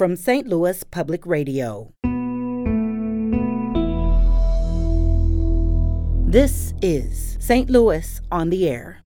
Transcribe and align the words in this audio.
from 0.00 0.16
St. 0.16 0.48
Louis 0.48 0.82
Public 0.84 1.26
Radio. 1.26 1.92
This 6.26 6.72
is 6.80 7.36
St. 7.38 7.68
Louis 7.68 8.22
on 8.32 8.48
the 8.48 8.66
Air. 8.66 9.02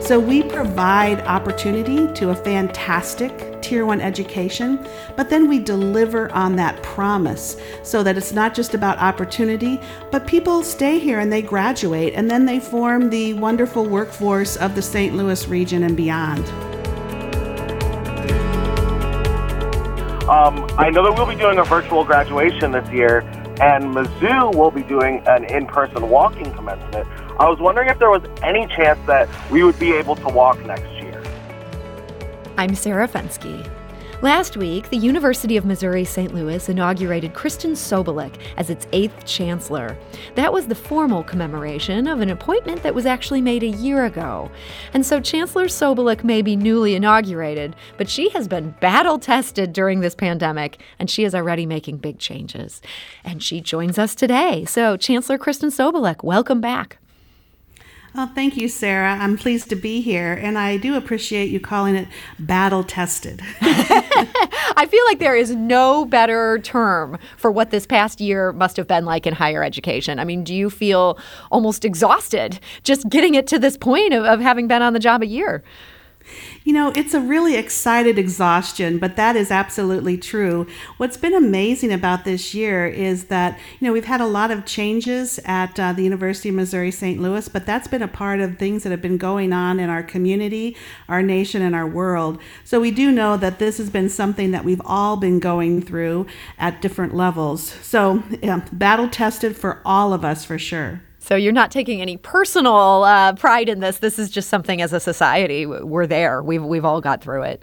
So, 0.00 0.18
we 0.18 0.44
provide 0.44 1.20
opportunity 1.26 2.10
to 2.14 2.30
a 2.30 2.34
fantastic 2.34 3.53
Tier 3.64 3.86
1 3.86 4.02
education, 4.02 4.86
but 5.16 5.30
then 5.30 5.48
we 5.48 5.58
deliver 5.58 6.30
on 6.32 6.54
that 6.56 6.82
promise 6.82 7.56
so 7.82 8.02
that 8.02 8.18
it's 8.18 8.32
not 8.32 8.54
just 8.54 8.74
about 8.74 8.98
opportunity, 8.98 9.80
but 10.10 10.26
people 10.26 10.62
stay 10.62 10.98
here 10.98 11.20
and 11.20 11.32
they 11.32 11.40
graduate 11.40 12.12
and 12.14 12.30
then 12.30 12.44
they 12.44 12.60
form 12.60 13.08
the 13.08 13.32
wonderful 13.32 13.86
workforce 13.86 14.56
of 14.56 14.74
the 14.74 14.82
St. 14.82 15.16
Louis 15.16 15.48
region 15.48 15.84
and 15.84 15.96
beyond. 15.96 16.46
Um, 20.28 20.66
I 20.78 20.90
know 20.90 21.02
that 21.04 21.14
we'll 21.16 21.26
be 21.26 21.34
doing 21.34 21.58
a 21.58 21.64
virtual 21.64 22.04
graduation 22.04 22.72
this 22.72 22.88
year, 22.90 23.20
and 23.62 23.94
Mizzou 23.94 24.54
will 24.54 24.70
be 24.70 24.82
doing 24.82 25.22
an 25.26 25.44
in 25.44 25.66
person 25.66 26.10
walking 26.10 26.52
commencement. 26.52 27.08
I 27.40 27.48
was 27.48 27.60
wondering 27.60 27.88
if 27.88 27.98
there 27.98 28.10
was 28.10 28.22
any 28.42 28.66
chance 28.66 28.98
that 29.06 29.26
we 29.50 29.64
would 29.64 29.78
be 29.78 29.92
able 29.92 30.16
to 30.16 30.28
walk 30.28 30.62
next. 30.66 30.93
I'm 32.56 32.76
Sarah 32.76 33.08
Fenske. 33.08 33.68
Last 34.22 34.56
week, 34.56 34.88
the 34.88 34.96
University 34.96 35.56
of 35.56 35.64
Missouri 35.64 36.04
St. 36.04 36.32
Louis 36.32 36.68
inaugurated 36.68 37.34
Kristen 37.34 37.72
Sobolik 37.72 38.38
as 38.56 38.70
its 38.70 38.86
eighth 38.92 39.24
chancellor. 39.24 39.98
That 40.36 40.52
was 40.52 40.68
the 40.68 40.74
formal 40.76 41.24
commemoration 41.24 42.06
of 42.06 42.20
an 42.20 42.30
appointment 42.30 42.84
that 42.84 42.94
was 42.94 43.06
actually 43.06 43.40
made 43.40 43.64
a 43.64 43.66
year 43.66 44.04
ago. 44.04 44.52
And 44.92 45.04
so 45.04 45.20
Chancellor 45.20 45.66
Sobolik 45.66 46.22
may 46.22 46.42
be 46.42 46.54
newly 46.54 46.94
inaugurated, 46.94 47.74
but 47.98 48.08
she 48.08 48.28
has 48.28 48.46
been 48.46 48.76
battle 48.80 49.18
tested 49.18 49.72
during 49.72 49.98
this 49.98 50.14
pandemic, 50.14 50.80
and 51.00 51.10
she 51.10 51.24
is 51.24 51.34
already 51.34 51.66
making 51.66 51.96
big 51.96 52.20
changes. 52.20 52.80
And 53.24 53.42
she 53.42 53.60
joins 53.60 53.98
us 53.98 54.14
today. 54.14 54.64
So, 54.64 54.96
Chancellor 54.96 55.38
Kristen 55.38 55.70
Sobolik, 55.70 56.22
welcome 56.22 56.60
back. 56.60 56.98
Well, 58.14 58.30
thank 58.32 58.56
you, 58.56 58.68
Sarah. 58.68 59.16
I'm 59.16 59.36
pleased 59.36 59.70
to 59.70 59.76
be 59.76 60.00
here, 60.00 60.34
and 60.34 60.56
I 60.56 60.76
do 60.76 60.94
appreciate 60.94 61.50
you 61.50 61.58
calling 61.58 61.96
it 61.96 62.06
battle 62.38 62.84
tested. 62.84 63.42
I 63.60 64.86
feel 64.88 65.04
like 65.06 65.18
there 65.18 65.34
is 65.34 65.50
no 65.56 66.04
better 66.04 66.60
term 66.60 67.18
for 67.36 67.50
what 67.50 67.70
this 67.70 67.86
past 67.86 68.20
year 68.20 68.52
must 68.52 68.76
have 68.76 68.86
been 68.86 69.04
like 69.04 69.26
in 69.26 69.34
higher 69.34 69.64
education. 69.64 70.20
I 70.20 70.24
mean, 70.24 70.44
do 70.44 70.54
you 70.54 70.70
feel 70.70 71.18
almost 71.50 71.84
exhausted 71.84 72.60
just 72.84 73.08
getting 73.08 73.34
it 73.34 73.48
to 73.48 73.58
this 73.58 73.76
point 73.76 74.14
of, 74.14 74.24
of 74.24 74.40
having 74.40 74.68
been 74.68 74.82
on 74.82 74.92
the 74.92 75.00
job 75.00 75.22
a 75.22 75.26
year? 75.26 75.64
You 76.64 76.72
know, 76.72 76.92
it's 76.96 77.14
a 77.14 77.20
really 77.20 77.56
excited 77.56 78.18
exhaustion, 78.18 78.98
but 78.98 79.16
that 79.16 79.36
is 79.36 79.50
absolutely 79.50 80.16
true. 80.16 80.66
What's 80.96 81.16
been 81.16 81.34
amazing 81.34 81.92
about 81.92 82.24
this 82.24 82.54
year 82.54 82.86
is 82.86 83.24
that, 83.24 83.58
you 83.78 83.86
know, 83.86 83.92
we've 83.92 84.04
had 84.04 84.20
a 84.20 84.26
lot 84.26 84.50
of 84.50 84.64
changes 84.64 85.38
at 85.44 85.78
uh, 85.78 85.92
the 85.92 86.02
University 86.02 86.48
of 86.48 86.54
Missouri 86.54 86.90
St. 86.90 87.20
Louis, 87.20 87.48
but 87.48 87.66
that's 87.66 87.88
been 87.88 88.02
a 88.02 88.08
part 88.08 88.40
of 88.40 88.58
things 88.58 88.82
that 88.82 88.90
have 88.90 89.02
been 89.02 89.18
going 89.18 89.52
on 89.52 89.78
in 89.78 89.90
our 89.90 90.02
community, 90.02 90.76
our 91.08 91.22
nation, 91.22 91.62
and 91.62 91.74
our 91.74 91.86
world. 91.86 92.40
So 92.64 92.80
we 92.80 92.90
do 92.90 93.12
know 93.12 93.36
that 93.36 93.58
this 93.58 93.78
has 93.78 93.90
been 93.90 94.08
something 94.08 94.50
that 94.52 94.64
we've 94.64 94.82
all 94.84 95.16
been 95.16 95.38
going 95.38 95.82
through 95.82 96.26
at 96.58 96.80
different 96.80 97.14
levels. 97.14 97.62
So, 97.82 98.22
yeah, 98.42 98.66
battle 98.72 99.08
tested 99.08 99.56
for 99.56 99.80
all 99.84 100.12
of 100.12 100.24
us 100.24 100.44
for 100.44 100.58
sure. 100.58 101.02
So 101.24 101.36
you're 101.36 101.52
not 101.52 101.70
taking 101.70 102.02
any 102.02 102.18
personal 102.18 103.04
uh, 103.04 103.32
pride 103.32 103.70
in 103.70 103.80
this. 103.80 103.96
This 103.96 104.18
is 104.18 104.28
just 104.28 104.50
something 104.50 104.82
as 104.82 104.92
a 104.92 105.00
society 105.00 105.64
we're 105.64 106.06
there. 106.06 106.42
We've 106.42 106.62
we've 106.62 106.84
all 106.84 107.00
got 107.00 107.22
through 107.22 107.44
it. 107.44 107.62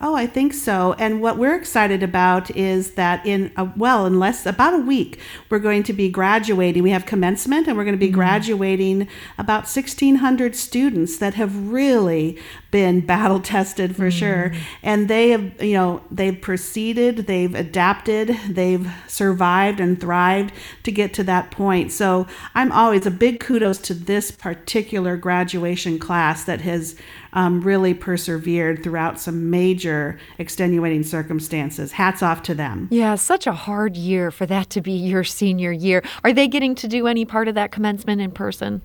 Oh, 0.00 0.14
I 0.14 0.26
think 0.26 0.52
so. 0.52 0.94
And 0.98 1.20
what 1.20 1.38
we're 1.38 1.54
excited 1.54 2.02
about 2.02 2.50
is 2.50 2.92
that 2.92 3.24
in 3.24 3.52
a, 3.56 3.64
well, 3.76 4.06
in 4.06 4.18
less 4.18 4.46
about 4.46 4.74
a 4.74 4.78
week, 4.78 5.18
we're 5.48 5.58
going 5.58 5.82
to 5.84 5.92
be 5.92 6.08
graduating. 6.08 6.82
We 6.82 6.90
have 6.90 7.06
commencement, 7.06 7.66
and 7.66 7.76
we're 7.76 7.84
going 7.84 7.94
to 7.94 7.98
be 7.98 8.08
mm-hmm. 8.08 8.16
graduating 8.16 9.08
about 9.38 9.62
1,600 9.62 10.54
students 10.54 11.18
that 11.18 11.34
have 11.34 11.68
really 11.68 12.38
been 12.70 13.00
battle 13.00 13.40
tested 13.40 13.96
for 13.96 14.08
mm-hmm. 14.08 14.18
sure. 14.18 14.52
And 14.82 15.08
they 15.08 15.30
have, 15.30 15.62
you 15.62 15.74
know, 15.74 16.02
they've 16.10 16.38
proceeded, 16.38 17.26
they've 17.26 17.54
adapted, 17.54 18.36
they've 18.48 18.86
survived 19.06 19.80
and 19.80 19.98
thrived 19.98 20.52
to 20.82 20.92
get 20.92 21.14
to 21.14 21.24
that 21.24 21.50
point. 21.50 21.90
So 21.92 22.26
I'm 22.54 22.70
always 22.72 23.06
a 23.06 23.10
big 23.10 23.40
kudos 23.40 23.78
to 23.78 23.94
this 23.94 24.30
particular 24.30 25.16
graduation 25.16 25.98
class 25.98 26.44
that 26.44 26.60
has 26.60 26.96
um, 27.36 27.60
really 27.60 27.92
persevered 27.92 28.82
throughout 28.82 29.20
some 29.20 29.50
major 29.50 30.18
extenuating 30.38 31.04
circumstances. 31.04 31.92
Hats 31.92 32.22
off 32.22 32.42
to 32.44 32.54
them. 32.54 32.88
Yeah, 32.90 33.14
such 33.14 33.46
a 33.46 33.52
hard 33.52 33.94
year 33.94 34.30
for 34.30 34.46
that 34.46 34.70
to 34.70 34.80
be 34.80 34.92
your 34.92 35.22
senior 35.22 35.70
year. 35.70 36.02
Are 36.24 36.32
they 36.32 36.48
getting 36.48 36.74
to 36.76 36.88
do 36.88 37.06
any 37.06 37.26
part 37.26 37.46
of 37.46 37.54
that 37.54 37.70
commencement 37.70 38.22
in 38.22 38.30
person? 38.30 38.80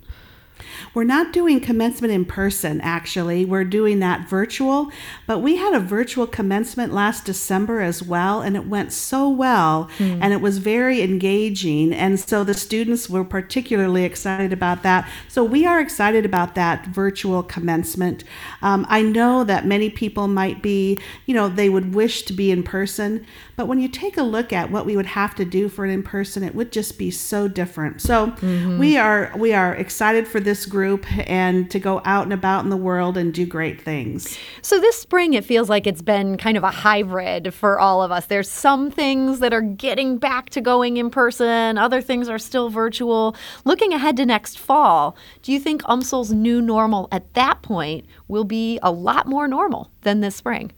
We're 0.94 1.04
not 1.04 1.32
doing 1.32 1.60
commencement 1.60 2.14
in 2.14 2.26
person, 2.26 2.82
actually. 2.82 3.46
We're 3.46 3.64
doing 3.64 4.00
that 4.00 4.28
virtual, 4.28 4.92
but 5.26 5.40
we 5.40 5.56
had 5.56 5.74
a 5.74 5.80
virtual 5.80 6.28
commencement 6.28 6.94
last 6.94 7.26
December 7.26 7.82
as 7.82 8.04
well, 8.04 8.42
and 8.42 8.56
it 8.56 8.68
went 8.68 8.92
so 8.92 9.30
well, 9.30 9.90
mm. 9.98 10.20
and 10.22 10.34
it 10.34 10.42
was 10.42 10.58
very 10.58 11.02
engaging. 11.02 11.94
And 11.94 12.20
so 12.20 12.44
the 12.44 12.54
students 12.54 13.10
were 13.10 13.24
particularly 13.24 14.04
excited 14.04 14.52
about 14.52 14.84
that. 14.84 15.10
So 15.28 15.44
we 15.44 15.66
are 15.66 15.80
excited 15.80 16.26
about 16.26 16.56
that 16.56 16.88
virtual 16.88 17.44
commencement. 17.44 18.24
Um, 18.62 18.86
I 18.90 19.02
know 19.02 19.44
that 19.46 19.66
many 19.66 19.90
people 19.90 20.28
might 20.28 20.62
be, 20.62 21.00
you 21.26 21.34
know, 21.34 21.48
they 21.48 21.70
would 21.70 21.94
wish 21.96 22.24
to 22.24 22.34
be 22.34 22.52
in 22.52 22.64
person, 22.64 23.26
but 23.56 23.68
when 23.68 23.80
you 23.80 23.88
take 23.88 24.18
a 24.18 24.24
look 24.24 24.52
at 24.52 24.72
what 24.72 24.86
we 24.86 24.96
would 24.98 25.06
have 25.06 25.36
to 25.36 25.46
do 25.46 25.70
for 25.70 25.86
an 25.86 25.92
in 25.92 26.04
person, 26.04 26.44
it 26.44 26.56
would 26.56 26.72
just 26.72 26.98
be 26.98 27.12
so 27.12 27.48
different. 27.48 28.02
So 28.02 28.28
mm-hmm. 28.28 28.78
we 28.78 28.98
are 28.98 29.32
we 29.38 29.54
are 29.54 29.74
excited 29.76 30.28
for 30.28 30.40
this 30.40 30.51
group 30.66 31.06
and 31.28 31.70
to 31.72 31.80
go 31.80 32.02
out 32.06 32.24
and 32.24 32.34
about 32.34 32.64
in 32.64 32.70
the 32.70 32.78
world 32.78 33.18
and 33.18 33.34
do 33.34 33.46
great 33.46 33.82
things. 33.82 34.38
So 34.62 34.80
this 34.80 34.98
spring, 34.98 35.34
it 35.34 35.46
feels 35.46 35.70
like 35.70 35.88
it's 35.88 36.02
been 36.02 36.38
kind 36.38 36.58
of 36.58 36.64
a 36.64 36.72
hybrid 36.72 37.54
for 37.54 37.80
all 37.80 38.04
of 38.04 38.12
us. 38.12 38.26
There's 38.26 38.50
some 38.50 38.92
things 38.92 39.40
that 39.40 39.54
are 39.54 39.62
getting 39.62 40.18
back 40.18 40.50
to 40.52 40.62
going 40.62 40.98
in 40.98 41.10
person, 41.10 41.78
other 41.78 42.02
things 42.02 42.30
are 42.30 42.40
still 42.40 42.70
virtual. 42.70 43.36
Looking 43.66 43.94
ahead 43.94 44.18
to 44.18 44.26
next 44.26 44.60
fall, 44.60 45.16
do 45.42 45.52
you 45.52 45.60
think 45.60 45.82
UMSL's 45.84 46.32
new 46.32 46.62
normal 46.62 47.08
at 47.12 47.34
that 47.34 47.62
point 47.62 48.06
will 48.28 48.44
be 48.44 48.80
a 48.84 48.92
lot 48.92 49.28
more 49.28 49.48
normal 49.48 49.92
than 50.02 50.22
this 50.22 50.36
spring? 50.36 50.72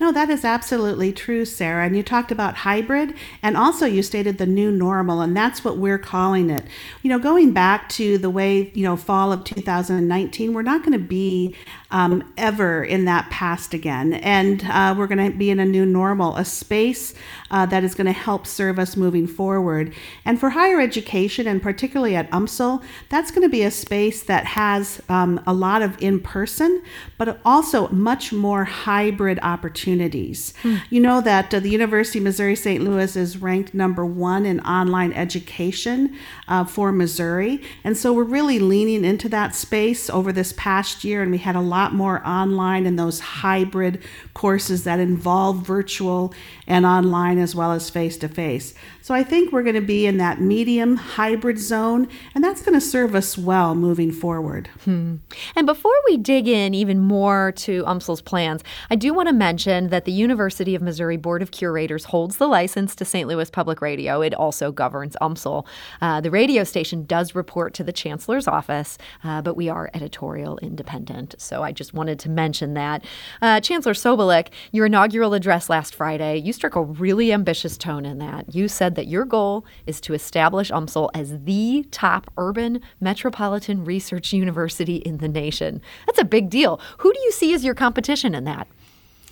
No, 0.00 0.12
that 0.12 0.30
is 0.30 0.44
absolutely 0.44 1.12
true, 1.12 1.44
Sarah. 1.44 1.86
And 1.86 1.96
you 1.96 2.02
talked 2.02 2.30
about 2.30 2.56
hybrid, 2.56 3.14
and 3.42 3.56
also 3.56 3.86
you 3.86 4.02
stated 4.02 4.38
the 4.38 4.46
new 4.46 4.70
normal, 4.70 5.20
and 5.20 5.36
that's 5.36 5.64
what 5.64 5.78
we're 5.78 5.98
calling 5.98 6.50
it. 6.50 6.64
You 7.02 7.10
know, 7.10 7.18
going 7.18 7.52
back 7.52 7.88
to 7.90 8.18
the 8.18 8.30
way, 8.30 8.70
you 8.74 8.84
know, 8.84 8.96
fall 8.96 9.32
of 9.32 9.44
2019, 9.44 10.52
we're 10.52 10.62
not 10.62 10.82
going 10.82 10.92
to 10.92 10.98
be 10.98 11.54
um, 11.90 12.32
ever 12.36 12.82
in 12.82 13.04
that 13.04 13.30
past 13.30 13.74
again. 13.74 14.14
And 14.14 14.64
uh, 14.64 14.94
we're 14.96 15.06
going 15.06 15.30
to 15.30 15.36
be 15.36 15.50
in 15.50 15.60
a 15.60 15.64
new 15.64 15.86
normal, 15.86 16.36
a 16.36 16.44
space 16.44 17.14
uh, 17.50 17.66
that 17.66 17.84
is 17.84 17.94
going 17.94 18.06
to 18.06 18.12
help 18.12 18.46
serve 18.46 18.78
us 18.78 18.96
moving 18.96 19.26
forward. 19.26 19.94
And 20.24 20.38
for 20.40 20.50
higher 20.50 20.80
education, 20.80 21.46
and 21.46 21.62
particularly 21.62 22.16
at 22.16 22.30
UMSL, 22.30 22.82
that's 23.08 23.30
going 23.30 23.42
to 23.42 23.48
be 23.48 23.62
a 23.62 23.70
space 23.70 24.22
that 24.24 24.44
has 24.46 25.00
um, 25.08 25.40
a 25.46 25.52
lot 25.52 25.82
of 25.82 26.00
in 26.02 26.20
person, 26.20 26.82
but 27.18 27.38
also 27.44 27.88
much 27.88 28.32
more 28.32 28.64
hybrid 28.64 29.38
opportunities. 29.42 30.54
Hmm. 30.62 30.76
You 30.90 31.00
know 31.00 31.20
that 31.20 31.54
uh, 31.54 31.60
the 31.60 31.70
University 31.70 32.18
of 32.18 32.24
Missouri 32.24 32.56
St. 32.56 32.82
Louis 32.82 33.14
is 33.14 33.38
ranked 33.38 33.74
number 33.74 34.04
one 34.04 34.44
in 34.44 34.60
online 34.60 35.12
education 35.12 36.16
uh, 36.48 36.64
for 36.64 36.90
Missouri. 36.90 37.62
And 37.84 37.96
so 37.96 38.12
we're 38.12 38.24
really 38.24 38.58
leaning 38.58 39.04
into 39.04 39.28
that 39.28 39.54
space 39.54 40.10
over 40.10 40.32
this 40.32 40.52
past 40.56 41.04
year, 41.04 41.22
and 41.22 41.30
we 41.30 41.38
had 41.38 41.54
a 41.54 41.60
lot 41.60 41.75
more 41.92 42.26
online 42.26 42.86
and 42.86 42.98
those 42.98 43.20
hybrid 43.20 44.02
courses 44.34 44.84
that 44.84 44.98
involve 44.98 45.66
virtual 45.66 46.32
and 46.66 46.84
online 46.84 47.38
as 47.38 47.54
well 47.54 47.72
as 47.72 47.90
face 47.90 48.16
to 48.18 48.28
face. 48.28 48.74
So 49.02 49.14
I 49.14 49.22
think 49.22 49.52
we're 49.52 49.62
going 49.62 49.76
to 49.76 49.80
be 49.80 50.04
in 50.04 50.16
that 50.16 50.40
medium 50.40 50.96
hybrid 50.96 51.60
zone, 51.60 52.08
and 52.34 52.42
that's 52.42 52.60
going 52.60 52.74
to 52.74 52.80
serve 52.80 53.14
us 53.14 53.38
well 53.38 53.76
moving 53.76 54.10
forward. 54.10 54.68
Hmm. 54.84 55.18
And 55.54 55.64
before 55.64 55.94
we 56.08 56.16
dig 56.16 56.48
in 56.48 56.74
even 56.74 56.98
more 56.98 57.52
to 57.58 57.84
UMSL's 57.84 58.20
plans, 58.20 58.64
I 58.90 58.96
do 58.96 59.14
want 59.14 59.28
to 59.28 59.32
mention 59.32 59.90
that 59.90 60.06
the 60.06 60.12
University 60.12 60.74
of 60.74 60.82
Missouri 60.82 61.16
Board 61.16 61.40
of 61.40 61.52
Curators 61.52 62.06
holds 62.06 62.38
the 62.38 62.48
license 62.48 62.96
to 62.96 63.04
St. 63.04 63.28
Louis 63.28 63.48
Public 63.48 63.80
Radio. 63.80 64.22
It 64.22 64.34
also 64.34 64.72
governs 64.72 65.16
UMSL. 65.22 65.64
Uh, 66.00 66.20
the 66.20 66.30
radio 66.32 66.64
station 66.64 67.04
does 67.04 67.34
report 67.36 67.74
to 67.74 67.84
the 67.84 67.92
Chancellor's 67.92 68.48
office, 68.48 68.98
uh, 69.22 69.40
but 69.40 69.56
we 69.56 69.68
are 69.68 69.88
editorial 69.94 70.58
independent. 70.58 71.36
So 71.38 71.62
I 71.66 71.72
just 71.72 71.92
wanted 71.92 72.18
to 72.20 72.30
mention 72.30 72.74
that. 72.74 73.04
Uh, 73.42 73.60
Chancellor 73.60 73.92
Sobolik, 73.92 74.48
your 74.72 74.86
inaugural 74.86 75.34
address 75.34 75.68
last 75.68 75.94
Friday, 75.94 76.38
you 76.38 76.52
struck 76.52 76.76
a 76.76 76.82
really 76.82 77.32
ambitious 77.32 77.76
tone 77.76 78.06
in 78.06 78.18
that. 78.18 78.54
You 78.54 78.68
said 78.68 78.94
that 78.94 79.08
your 79.08 79.24
goal 79.24 79.66
is 79.86 80.00
to 80.02 80.14
establish 80.14 80.70
UMSL 80.70 81.10
as 81.14 81.42
the 81.44 81.86
top 81.90 82.30
urban 82.38 82.80
metropolitan 83.00 83.84
research 83.84 84.32
university 84.32 84.96
in 84.96 85.18
the 85.18 85.28
nation. 85.28 85.82
That's 86.06 86.20
a 86.20 86.24
big 86.24 86.48
deal. 86.48 86.80
Who 86.98 87.12
do 87.12 87.20
you 87.20 87.32
see 87.32 87.52
as 87.52 87.64
your 87.64 87.74
competition 87.74 88.34
in 88.34 88.44
that? 88.44 88.68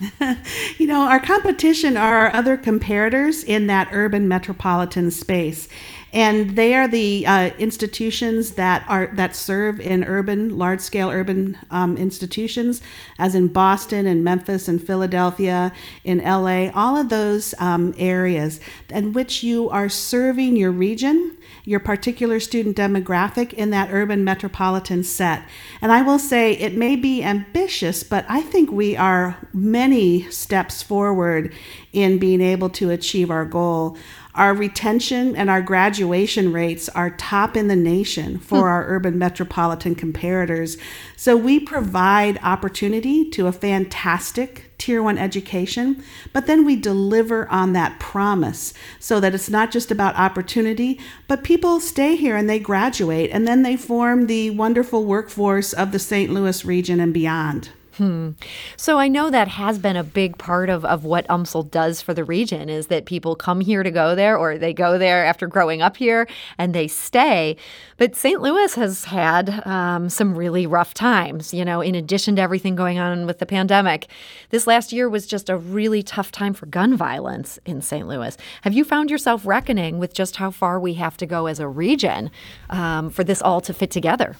you 0.78 0.86
know, 0.86 1.02
our 1.02 1.20
competition 1.20 1.96
are 1.96 2.26
our 2.26 2.34
other 2.34 2.56
comparators 2.56 3.44
in 3.44 3.68
that 3.68 3.88
urban 3.92 4.26
metropolitan 4.26 5.10
space. 5.10 5.68
And 6.12 6.54
they 6.54 6.74
are 6.74 6.86
the 6.86 7.26
uh, 7.26 7.50
institutions 7.58 8.52
that 8.52 8.84
are 8.88 9.08
that 9.14 9.34
serve 9.34 9.80
in 9.80 10.04
urban, 10.04 10.56
large-scale 10.56 11.10
urban 11.10 11.58
um, 11.72 11.96
institutions, 11.96 12.82
as 13.18 13.34
in 13.34 13.48
Boston 13.48 14.06
and 14.06 14.22
Memphis 14.22 14.68
and 14.68 14.80
Philadelphia, 14.80 15.72
in 16.04 16.18
LA, 16.18 16.70
all 16.72 16.96
of 16.96 17.08
those 17.08 17.52
um, 17.58 17.94
areas 17.98 18.60
in 18.90 19.12
which 19.12 19.42
you 19.42 19.68
are 19.70 19.88
serving 19.88 20.54
your 20.54 20.70
region 20.70 21.36
your 21.64 21.80
particular 21.80 22.38
student 22.38 22.76
demographic 22.76 23.52
in 23.54 23.70
that 23.70 23.90
urban 23.90 24.22
metropolitan 24.22 25.02
set. 25.02 25.42
And 25.80 25.90
I 25.90 26.02
will 26.02 26.18
say 26.18 26.52
it 26.52 26.76
may 26.76 26.94
be 26.94 27.22
ambitious, 27.22 28.02
but 28.02 28.26
I 28.28 28.42
think 28.42 28.70
we 28.70 28.96
are 28.96 29.38
many 29.52 30.30
steps 30.30 30.82
forward 30.82 31.54
in 31.92 32.18
being 32.18 32.42
able 32.42 32.68
to 32.70 32.90
achieve 32.90 33.30
our 33.30 33.46
goal. 33.46 33.96
Our 34.34 34.52
retention 34.52 35.36
and 35.36 35.48
our 35.48 35.62
graduation 35.62 36.52
rates 36.52 36.88
are 36.90 37.10
top 37.10 37.56
in 37.56 37.68
the 37.68 37.76
nation 37.76 38.38
for 38.38 38.60
hmm. 38.60 38.64
our 38.64 38.86
urban 38.86 39.16
metropolitan 39.16 39.94
comparators. 39.94 40.78
So 41.16 41.36
we 41.36 41.60
provide 41.60 42.38
opportunity 42.42 43.30
to 43.30 43.46
a 43.46 43.52
fantastic 43.52 44.63
tier 44.78 45.02
one 45.02 45.18
education, 45.18 46.02
but 46.32 46.46
then 46.46 46.64
we 46.64 46.76
deliver 46.76 47.48
on 47.48 47.72
that 47.72 47.98
promise 47.98 48.74
so 48.98 49.20
that 49.20 49.34
it's 49.34 49.50
not 49.50 49.70
just 49.70 49.90
about 49.90 50.16
opportunity, 50.16 51.00
but 51.28 51.44
people 51.44 51.80
stay 51.80 52.16
here 52.16 52.36
and 52.36 52.48
they 52.48 52.58
graduate 52.58 53.30
and 53.32 53.46
then 53.46 53.62
they 53.62 53.76
form 53.76 54.26
the 54.26 54.50
wonderful 54.50 55.04
workforce 55.04 55.72
of 55.72 55.92
the 55.92 55.98
St. 55.98 56.32
Louis 56.32 56.64
region 56.64 57.00
and 57.00 57.14
beyond. 57.14 57.70
Hmm. 57.96 58.30
So 58.76 58.98
I 58.98 59.06
know 59.06 59.30
that 59.30 59.46
has 59.46 59.78
been 59.78 59.94
a 59.94 60.02
big 60.02 60.36
part 60.36 60.68
of, 60.68 60.84
of 60.84 61.04
what 61.04 61.28
UMSL 61.28 61.70
does 61.70 62.00
for 62.00 62.12
the 62.12 62.24
region 62.24 62.68
is 62.68 62.88
that 62.88 63.04
people 63.04 63.36
come 63.36 63.60
here 63.60 63.84
to 63.84 63.90
go 63.90 64.16
there 64.16 64.36
or 64.36 64.58
they 64.58 64.72
go 64.72 64.98
there 64.98 65.24
after 65.24 65.46
growing 65.46 65.80
up 65.80 65.96
here 65.96 66.26
and 66.58 66.74
they 66.74 66.88
stay. 66.88 67.56
But 67.96 68.16
St. 68.16 68.40
Louis 68.42 68.74
has 68.74 69.04
had 69.04 69.64
um, 69.64 70.08
some 70.08 70.36
really 70.36 70.66
rough 70.66 70.92
times, 70.92 71.54
you 71.54 71.64
know, 71.64 71.80
in 71.80 71.94
addition 71.94 72.34
to 72.36 72.42
everything 72.42 72.74
going 72.74 72.98
on 72.98 73.26
with 73.26 73.38
the 73.38 73.46
pandemic. 73.46 74.08
This 74.50 74.66
last 74.66 74.92
year 74.92 75.08
was 75.08 75.24
just 75.24 75.48
a 75.48 75.56
really 75.56 76.02
tough 76.02 76.32
time 76.32 76.54
for 76.54 76.66
gun 76.66 76.96
violence 76.96 77.60
in 77.64 77.80
St. 77.80 78.08
Louis. 78.08 78.36
Have 78.62 78.72
you 78.72 78.84
found 78.84 79.08
yourself 79.08 79.46
reckoning 79.46 80.00
with 80.00 80.14
just 80.14 80.36
how 80.36 80.50
far 80.50 80.80
we 80.80 80.94
have 80.94 81.16
to 81.18 81.26
go 81.26 81.46
as 81.46 81.60
a 81.60 81.68
region 81.68 82.32
um, 82.70 83.08
for 83.10 83.22
this 83.22 83.40
all 83.40 83.60
to 83.60 83.72
fit 83.72 83.92
together? 83.92 84.34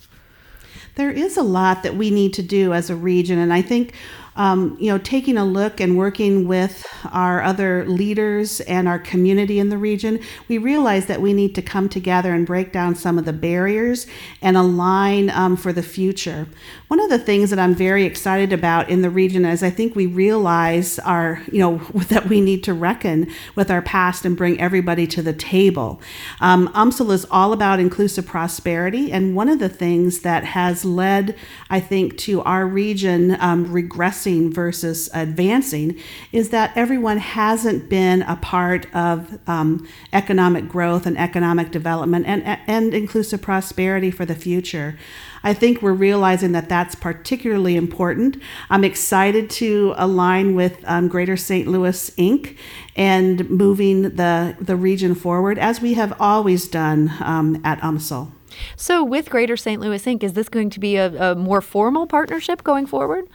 There 0.96 1.11
is 1.11 1.37
a 1.37 1.43
lot 1.43 1.82
that 1.82 1.96
we 1.96 2.11
need 2.11 2.32
to 2.35 2.43
do 2.43 2.73
as 2.73 2.91
a 2.91 2.96
region. 2.96 3.38
And 3.38 3.52
I 3.52 3.62
think 3.62 3.94
um, 4.37 4.76
you 4.81 4.91
know, 4.91 4.99
taking 4.99 5.37
a 5.38 5.44
look 5.44 5.81
and 5.81 5.96
working 5.96 6.49
with 6.49 6.85
our 7.12 7.43
other 7.43 7.87
leaders 7.87 8.61
and 8.62 8.88
our 8.88 8.99
community 8.99 9.58
in 9.58 9.69
the 9.69 9.79
region, 9.79 10.19
we 10.49 10.58
realize 10.58 11.06
that 11.06 11.20
we 11.20 11.32
need 11.32 11.55
to 11.55 11.62
come 11.62 11.88
together 11.88 12.32
and 12.32 12.46
break 12.46 12.73
down 12.73 12.96
some 12.96 13.17
of 13.17 13.25
the 13.25 13.32
barriers 13.32 14.06
and 14.43 14.56
align 14.56 15.31
um, 15.31 15.56
for 15.56 15.73
the 15.73 15.82
future. 15.82 16.49
One 16.94 17.02
of 17.02 17.11
the 17.11 17.19
things 17.19 17.50
that 17.50 17.58
I'm 17.58 17.75
very 17.75 18.05
excited 18.05 18.52
about 18.52 18.88
in 18.88 19.02
the 19.02 19.11
region 19.11 19.44
is 19.44 19.64
I 19.64 19.70
think 19.70 19.96
we 19.96 20.06
realize 20.06 21.00
our, 21.00 21.43
you 21.50 21.58
know, 21.58 21.79
that 22.08 22.29
we 22.29 22.41
need 22.41 22.62
to 22.62 22.73
reckon 22.73 23.32
with 23.56 23.69
our 23.69 23.82
past 23.82 24.25
and 24.25 24.37
bring 24.37 24.61
everybody 24.61 25.08
to 25.08 25.20
the 25.20 25.32
table. 25.32 26.00
Um, 26.41 26.69
UMSL 26.69 27.11
is 27.11 27.26
all 27.32 27.52
about 27.52 27.81
inclusive 27.81 28.26
prosperity, 28.26 29.11
and 29.11 29.35
one 29.35 29.49
of 29.49 29.58
the 29.58 29.69
things 29.69 30.20
that 30.20 30.44
has 30.44 30.85
led, 30.85 31.35
I 31.69 31.81
think, 31.81 32.17
to 32.19 32.43
our 32.43 32.64
region 32.64 33.38
um, 33.40 33.67
regressing 33.67 34.55
versus 34.55 35.11
advancing 35.12 35.99
is 36.31 36.50
that 36.50 36.76
everyone 36.76 37.19
hasn't 37.19 37.88
been 37.88 38.23
a 38.23 38.37
part 38.37 38.87
of 38.94 39.37
um, 39.49 39.85
economic 40.12 40.69
growth 40.69 41.06
and 41.06 41.19
economic 41.19 41.73
development 41.73 42.26
and, 42.26 42.44
and 42.69 42.94
inclusive 42.94 43.43
prosperity 43.43 44.12
for 44.12 44.25
the 44.25 44.37
future. 44.37 44.97
I 45.44 45.55
think 45.55 45.82
we're 45.82 45.93
realizing 45.93 46.52
that 46.52 46.69
that's 46.69 46.94
particularly 46.94 47.76
important. 47.76 48.38
I'm 48.70 48.82
excited 48.82 49.50
to 49.50 49.94
align 49.96 50.55
with 50.55 50.82
um, 50.87 51.06
Greater 51.08 51.37
St. 51.37 51.69
Louis 51.69 52.11
Inc. 52.17 52.56
and 52.96 53.49
moving 53.50 54.02
the, 54.02 54.56
the 54.58 54.75
region 54.75 55.14
forward 55.14 55.58
as 55.58 55.81
we 55.81 55.94
have 55.94 56.19
always 56.19 56.67
done 56.67 57.12
um, 57.20 57.61
at 57.62 57.79
UMSL. 57.81 58.32
So, 58.76 59.05
with 59.05 59.31
Greater 59.31 59.56
St. 59.56 59.81
Louis 59.81 60.02
Inc., 60.05 60.23
is 60.23 60.32
this 60.32 60.49
going 60.49 60.70
to 60.70 60.81
be 60.81 60.96
a, 60.96 61.32
a 61.32 61.35
more 61.35 61.61
formal 61.61 62.06
partnership 62.06 62.64
going 62.64 62.87
forward? 62.87 63.29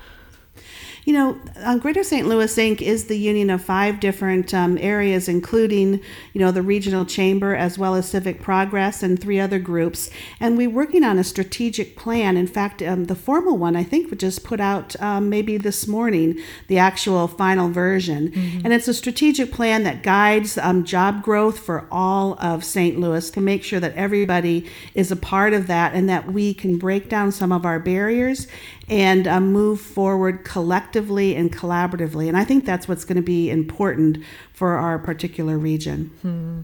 You 1.06 1.14
know, 1.14 1.40
uh, 1.58 1.78
Greater 1.78 2.04
St. 2.04 2.28
Louis 2.28 2.56
Inc. 2.56 2.82
is 2.82 3.06
the 3.06 3.18
union 3.18 3.50
of 3.50 3.64
five 3.64 4.00
different 4.00 4.54
um, 4.54 4.78
areas, 4.80 5.28
including, 5.28 6.02
you 6.34 6.42
know, 6.42 6.52
the 6.52 6.62
regional 6.62 7.06
chamber 7.06 7.56
as 7.56 7.78
well 7.78 7.96
as 7.96 8.10
Civic 8.10 8.42
Progress 8.42 9.02
and 9.02 9.20
three 9.20 9.40
other 9.40 9.60
groups. 9.60 10.10
And 10.40 10.58
we're 10.58 10.70
working 10.70 11.04
on 11.04 11.18
a 11.18 11.24
strategic 11.24 11.96
plan. 11.96 12.38
In 12.38 12.48
fact, 12.48 12.82
um, 12.82 13.06
the 13.06 13.16
formal 13.16 13.58
one, 13.58 13.76
I 13.76 13.84
think, 13.84 14.10
was 14.10 14.20
just 14.20 14.44
put 14.44 14.60
out 14.60 15.00
um, 15.02 15.30
maybe 15.30 15.58
this 15.58 15.88
morning, 15.88 16.40
the 16.68 16.78
actual 16.78 17.28
final 17.28 17.70
version. 17.70 18.32
Mm-hmm. 18.32 18.62
And 18.66 18.74
it's 18.74 18.88
a 18.88 18.94
strategic 18.94 19.52
plan 19.52 19.84
that 19.84 20.04
guides 20.04 20.58
um, 20.58 20.84
job 20.84 21.24
growth 21.24 21.60
for 21.60 21.88
all 21.92 22.38
of 22.40 22.64
St. 22.64 23.00
Louis 23.00 23.30
to 23.32 23.42
make 23.42 23.64
sure 23.64 23.80
that 23.80 23.96
everybody 23.96 24.66
is 24.94 25.12
a 25.12 25.16
part 25.16 25.54
of 25.54 25.68
that 25.68 25.94
and 25.94 26.10
that 26.10 26.32
we 26.32 26.54
can 26.54 26.78
break 26.78 27.10
down 27.10 27.32
some 27.32 27.52
of 27.52 27.66
our 27.66 27.80
barriers 27.80 28.48
and 28.90 29.28
uh, 29.28 29.40
move 29.40 29.80
forward 29.80 30.44
collectively 30.44 31.36
and 31.36 31.56
collaboratively. 31.56 32.28
And 32.28 32.38
I 32.38 32.44
think 32.44 32.66
that's 32.66 32.88
what's 32.88 33.06
going 33.06 33.18
to 33.18 33.22
be 33.22 33.50
important 33.50 34.18
for 34.54 34.78
our 34.78 34.98
particular 34.98 35.58
region. 35.58 36.06
Hmm. 36.22 36.62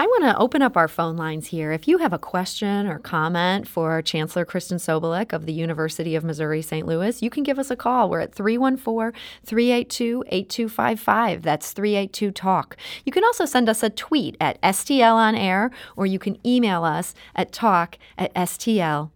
I 0.00 0.06
want 0.06 0.24
to 0.24 0.38
open 0.38 0.62
up 0.62 0.78
our 0.78 0.88
phone 0.88 1.18
lines 1.18 1.48
here. 1.48 1.72
If 1.72 1.86
you 1.86 1.98
have 1.98 2.14
a 2.14 2.18
question 2.18 2.86
or 2.86 2.98
comment 2.98 3.68
for 3.68 4.00
Chancellor 4.00 4.46
Kristen 4.46 4.78
Sobolik 4.78 5.34
of 5.34 5.44
the 5.44 5.52
University 5.52 6.16
of 6.16 6.24
Missouri 6.24 6.62
St. 6.62 6.86
Louis, 6.86 7.20
you 7.20 7.28
can 7.28 7.42
give 7.42 7.58
us 7.58 7.70
a 7.70 7.76
call. 7.76 8.08
We're 8.08 8.20
at 8.20 8.34
314 8.34 9.12
382 9.44 10.24
8255. 10.26 11.42
That's 11.42 11.72
382 11.72 12.30
Talk. 12.30 12.78
You 13.04 13.12
can 13.12 13.24
also 13.24 13.44
send 13.44 13.68
us 13.68 13.82
a 13.82 13.90
tweet 13.90 14.38
at 14.40 14.58
STL 14.62 15.16
on 15.16 15.34
air, 15.34 15.70
or 15.96 16.06
you 16.06 16.18
can 16.18 16.38
email 16.48 16.82
us 16.82 17.14
at 17.36 17.52
talk 17.52 17.98
at 18.16 18.32
stlpr.org. 18.32 19.10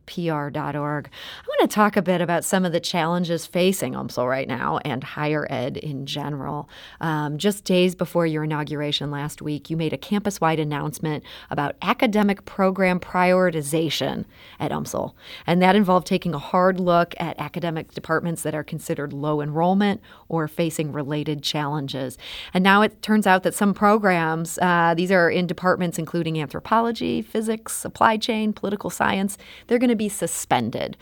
I 0.54 1.48
want 1.48 1.60
to 1.62 1.75
talk 1.75 1.96
a 1.96 2.02
bit 2.02 2.20
about 2.20 2.44
some 2.44 2.66
of 2.66 2.72
the 2.72 2.80
challenges 2.80 3.46
facing 3.46 3.94
UMSL 3.94 4.28
right 4.28 4.46
now 4.46 4.80
and 4.85 5.02
higher 5.02 5.47
ed 5.49 5.78
in 5.78 6.04
general. 6.04 6.68
Um, 7.00 7.38
just 7.38 7.64
days 7.64 7.94
before 7.94 8.26
your 8.26 8.44
inauguration 8.44 9.11
last 9.11 9.40
week, 9.40 9.70
you 9.70 9.78
made 9.78 9.94
a 9.94 9.97
campus 9.97 10.42
wide 10.42 10.61
announcement 10.61 10.74
announcement 10.75 11.23
about 11.50 11.76
academic 11.83 12.45
program 12.45 12.99
prioritization 12.99 14.25
at 14.59 14.71
UMSL. 14.71 15.12
And 15.47 15.62
that 15.62 15.76
involved 15.76 16.07
taking 16.07 16.35
a 16.35 16.38
hard 16.38 16.81
look 16.81 17.14
at 17.19 17.38
academic 17.38 17.93
departments 17.93 18.43
that 18.43 18.54
are 18.54 18.64
considered 18.64 19.12
low 19.12 19.40
enrollment 19.40 20.00
or 20.28 20.49
facing 20.49 20.93
related 20.93 21.43
challenges. 21.43 22.19
And 22.52 22.64
now 22.64 22.83
it 22.83 23.02
turns 23.02 23.26
out 23.26 23.43
that 23.45 23.54
some 23.54 23.73
programs, 23.75 24.59
uh, 24.61 24.95
these 24.97 25.12
are 25.12 25.31
in 25.31 25.47
departments 25.47 25.99
including 25.99 26.40
anthropology, 26.40 27.23
physics, 27.23 27.73
supply 27.73 28.16
chain, 28.16 28.52
political 28.52 28.90
science, 28.90 29.38
they're 29.66 29.78
going 29.78 29.90
to 29.90 29.97
be 29.97 30.09
suspended. 30.09 30.97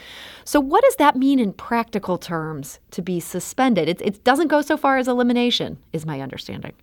So, 0.44 0.60
what 0.60 0.84
does 0.84 0.96
that 0.96 1.16
mean 1.16 1.38
in 1.38 1.52
practical 1.52 2.18
terms 2.18 2.78
to 2.90 3.02
be 3.02 3.20
suspended? 3.20 3.88
It, 3.88 4.02
it 4.02 4.24
doesn't 4.24 4.48
go 4.48 4.60
so 4.60 4.76
far 4.76 4.98
as 4.98 5.08
elimination, 5.08 5.78
is 5.92 6.04
my 6.04 6.20
understanding. 6.20 6.74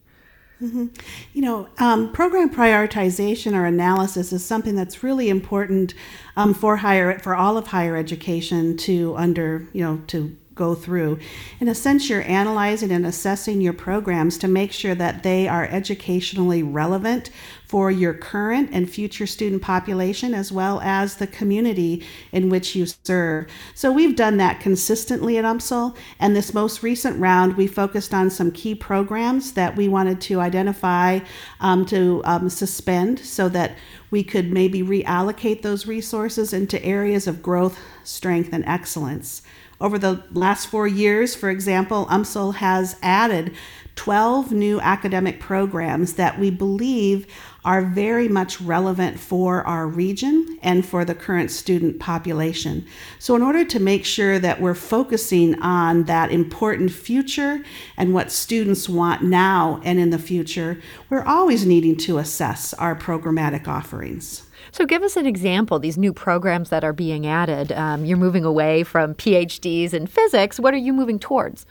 Mm-hmm. 0.62 0.88
You 1.34 1.42
know, 1.42 1.70
um, 1.78 2.12
program 2.12 2.50
prioritization 2.50 3.54
or 3.54 3.66
analysis 3.66 4.34
is 4.34 4.44
something 4.44 4.76
that's 4.76 5.04
really 5.04 5.30
important 5.30 5.94
um, 6.36 6.54
for 6.54 6.78
higher 6.78 7.18
for 7.20 7.34
all 7.34 7.58
of 7.58 7.68
higher 7.68 7.96
education 7.96 8.76
to 8.78 9.16
under 9.16 9.68
you 9.72 9.84
know 9.84 10.02
to 10.08 10.36
go 10.56 10.76
through. 10.76 11.18
In 11.62 11.70
a 11.70 11.76
sense, 11.76 12.10
you're 12.10 12.24
analyzing 12.24 12.92
and 12.92 13.06
assessing 13.06 13.62
your 13.62 13.72
programs 13.72 14.38
to 14.40 14.48
make 14.50 14.74
sure 14.74 14.94
that 14.94 15.24
they 15.24 15.48
are 15.48 15.64
educationally 15.64 16.62
relevant 16.62 17.30
for 17.70 17.92
your 17.92 18.16
current 18.16 18.68
and 18.74 18.90
future 18.90 19.28
student 19.28 19.62
population 19.62 20.34
as 20.34 20.52
well 20.52 20.82
as 20.82 21.18
the 21.18 21.28
community 21.28 22.04
in 22.32 22.50
which 22.50 22.76
you 22.76 22.88
serve. 23.04 23.46
So 23.76 23.92
we've 23.92 24.16
done 24.16 24.38
that 24.38 24.60
consistently 24.60 25.38
at 25.38 25.46
UMSL, 25.46 25.96
and 26.20 26.36
this 26.36 26.52
most 26.52 26.82
recent 26.82 27.20
round 27.20 27.56
we 27.56 27.68
focused 27.68 28.12
on 28.12 28.32
some 28.32 28.50
key 28.50 28.74
programs 28.74 29.52
that 29.54 29.76
we 29.76 29.88
wanted 29.88 30.20
to 30.22 30.40
identify 30.40 31.20
um, 31.60 31.86
to 31.86 32.24
um, 32.26 32.50
suspend 32.50 33.20
so 33.20 33.48
that 33.50 33.78
we 34.10 34.24
could 34.24 34.52
maybe 34.52 34.82
reallocate 34.82 35.62
those 35.62 35.86
resources 35.86 36.54
into 36.54 36.84
areas 36.84 37.28
of 37.28 37.44
growth, 37.44 37.80
strength, 38.04 38.50
and 38.52 38.66
excellence. 38.66 39.44
Over 39.82 39.98
the 39.98 40.24
last 40.34 40.68
four 40.68 40.88
years, 40.88 41.36
for 41.36 41.50
example, 41.50 42.06
UMSL 42.08 42.56
has 42.56 42.98
added 43.02 43.54
12 43.96 44.52
new 44.52 44.80
academic 44.82 45.40
programs 45.40 46.14
that 46.14 46.38
we 46.38 46.50
believe 46.50 47.28
are 47.64 47.82
very 47.82 48.28
much 48.28 48.60
relevant 48.60 49.20
for 49.20 49.66
our 49.68 49.88
region 49.88 50.58
and 50.62 50.86
for 50.86 51.04
the 51.06 51.16
current 51.16 51.52
student 51.52 52.00
population. 52.00 52.86
So, 53.20 53.36
in 53.36 53.42
order 53.42 53.64
to 53.66 53.80
make 53.80 54.06
sure 54.06 54.40
that 54.40 54.60
we're 54.62 54.74
focusing 54.74 55.62
on 55.62 56.06
that 56.06 56.32
important 56.32 56.92
future 56.92 57.64
and 57.96 58.14
what 58.14 58.32
students 58.32 58.90
want 58.90 59.24
now 59.24 59.82
and 59.84 60.00
in 60.00 60.10
the 60.10 60.20
future, 60.20 60.82
we're 61.10 61.24
always 61.24 61.66
needing 61.66 61.96
to 61.98 62.18
assess 62.18 62.74
our 62.74 62.96
programmatic 62.96 63.68
offerings. 63.68 64.49
So, 64.72 64.86
give 64.86 65.04
us 65.04 65.16
an 65.16 65.26
example. 65.26 65.80
These 65.80 65.98
new 65.98 66.14
programs 66.14 66.70
that 66.70 66.84
are 66.84 66.94
being 66.94 67.26
added. 67.26 67.72
Um, 67.72 68.06
you're 68.06 68.18
moving 68.18 68.46
away 68.46 68.84
from 68.84 69.16
PhDs 69.16 69.94
in 69.94 70.08
physics. 70.08 70.60
What 70.60 70.74
are 70.74 70.78
you 70.78 70.94
moving 70.94 71.20
towards? 71.20 71.66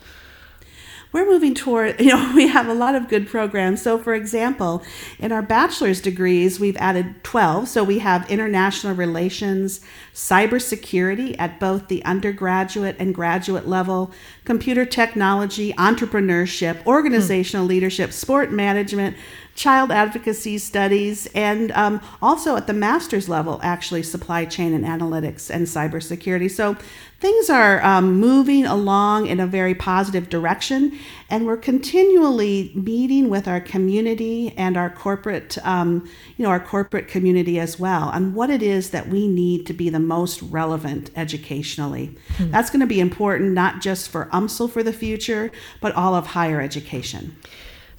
we're 1.13 1.27
moving 1.27 1.55
toward, 1.55 2.01
you 2.01 2.09
know, 2.09 2.33
we 2.35 2.49
have 2.49 2.69
a 2.69 2.75
lot 2.75 2.95
of 2.95 3.09
good 3.09 3.29
programs. 3.29 3.83
So, 3.83 3.99
for 3.99 4.15
example, 4.15 4.83
in 5.19 5.33
our 5.33 5.43
bachelor's 5.43 6.01
degrees, 6.01 6.61
we've 6.61 6.77
added 6.77 7.23
12. 7.25 7.69
So, 7.69 7.85
we 7.85 7.99
have 8.01 8.31
international 8.31 8.95
relations, 8.95 9.81
cybersecurity 10.15 11.37
at 11.39 11.59
both 11.59 11.89
the 11.89 12.05
undergraduate 12.05 12.97
and 12.99 13.15
graduate 13.15 13.67
level, 13.67 14.13
computer 14.45 14.85
technology, 14.85 15.73
entrepreneurship, 15.75 16.85
organizational 16.87 17.67
mm. 17.67 17.71
leadership, 17.71 18.13
sport 18.13 18.53
management, 18.53 19.17
child 19.59 19.91
advocacy 19.91 20.57
studies, 20.57 21.27
and 21.35 21.73
um, 21.73 22.01
also 22.23 22.57
at 22.57 22.69
the 22.69 22.73
master's 22.73 23.29
level, 23.29 23.59
actually, 23.61 24.05
supply 24.05 24.45
chain 24.45 24.73
and 24.73 24.85
analytics 24.85 25.51
and 25.51 25.67
cybersecurity. 25.67 26.49
So 26.49 26.77
things 27.19 27.51
are 27.51 27.85
um, 27.85 28.21
moving 28.21 28.65
along 28.65 29.27
in 29.27 29.41
a 29.41 29.49
very 29.49 29.75
positive 29.75 30.29
direction, 30.29 30.97
and 31.29 31.45
we're 31.45 31.57
continually 31.57 32.71
meeting 32.77 33.29
with 33.29 33.49
our 33.49 33.61
community 33.61 34.55
and 34.57 34.77
our 34.77 34.89
corporate, 34.89 35.59
um, 35.67 36.09
you 36.37 36.45
know, 36.45 36.51
our 36.51 36.61
corporate 36.61 37.09
community 37.09 37.59
as 37.59 37.81
well 37.81 38.11
on 38.11 38.35
what 38.35 38.51
it 38.51 38.63
is 38.63 38.91
that 38.91 39.09
we 39.09 39.27
need 39.27 39.67
to 39.67 39.73
be 39.73 39.91
the 39.91 39.99
most 39.99 40.41
relevant 40.41 41.11
educationally. 41.17 42.17
Mm-hmm. 42.35 42.53
That's 42.53 42.71
going 42.71 42.81
to 42.81 42.87
be 42.87 43.01
important 43.01 43.55
not 43.55 43.81
just 43.81 44.09
for 44.09 44.27
UMSL 44.27 44.71
for 44.71 44.85
the 44.85 44.93
future, 44.93 45.51
but 45.81 45.93
all 45.97 46.15
of 46.15 46.29
higher 46.29 46.61
education. 46.61 47.37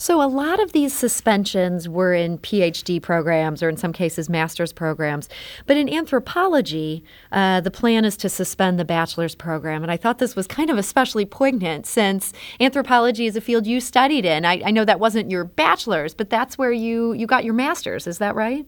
So, 0.01 0.22
a 0.22 0.32
lot 0.32 0.62
of 0.62 0.72
these 0.72 0.94
suspensions 0.94 1.89
were 1.89 2.13
in 2.13 2.38
PhD 2.38 3.01
programs 3.01 3.62
or, 3.62 3.68
in 3.68 3.75
some 3.75 3.91
cases, 3.91 4.29
master's 4.29 4.72
programs. 4.72 5.27
But 5.65 5.75
in 5.75 5.89
anthropology, 5.89 7.03
uh, 7.34 7.60
the 7.60 7.70
plan 7.70 8.06
is 8.06 8.15
to 8.18 8.29
suspend 8.29 8.79
the 8.79 8.86
bachelor's 8.86 9.36
program. 9.36 9.84
And 9.84 9.91
I 9.91 9.98
thought 9.98 10.20
this 10.20 10.38
was 10.38 10.48
kind 10.48 10.70
of 10.70 10.77
especially 10.77 11.25
poignant 11.25 11.86
since 11.86 12.32
anthropology 12.62 13.25
is 13.25 13.36
a 13.36 13.41
field 13.41 13.68
you 13.68 13.82
studied 13.82 14.24
in. 14.24 14.46
I, 14.46 14.62
I 14.63 14.72
know 14.72 14.86
that 14.86 15.01
wasn't 15.01 15.29
your 15.29 15.44
bachelor's, 15.44 16.13
but 16.13 16.29
that's 16.29 16.58
where 16.58 16.72
you, 16.72 17.12
you 17.12 17.27
got 17.27 17.44
your 17.44 17.53
master's. 17.53 18.08
Is 18.08 18.20
that 18.20 18.36
right? 18.36 18.65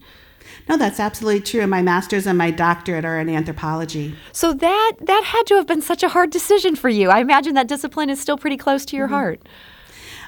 No, 0.67 0.75
that's 0.75 0.99
absolutely 0.99 1.41
true. 1.43 1.65
My 1.65 1.81
master's 1.81 2.27
and 2.27 2.37
my 2.37 2.51
doctorate 2.51 3.05
are 3.05 3.17
in 3.17 3.29
anthropology. 3.29 4.15
So 4.33 4.51
that 4.53 4.93
that 4.99 5.23
had 5.23 5.43
to 5.47 5.55
have 5.55 5.67
been 5.67 5.81
such 5.81 6.03
a 6.03 6.09
hard 6.09 6.29
decision 6.29 6.75
for 6.75 6.89
you. 6.89 7.09
I 7.09 7.19
imagine 7.19 7.53
that 7.53 7.69
discipline 7.69 8.09
is 8.09 8.19
still 8.19 8.37
pretty 8.37 8.57
close 8.57 8.83
to 8.87 8.97
your 8.97 9.07
mm-hmm. 9.07 9.15
heart. 9.15 9.41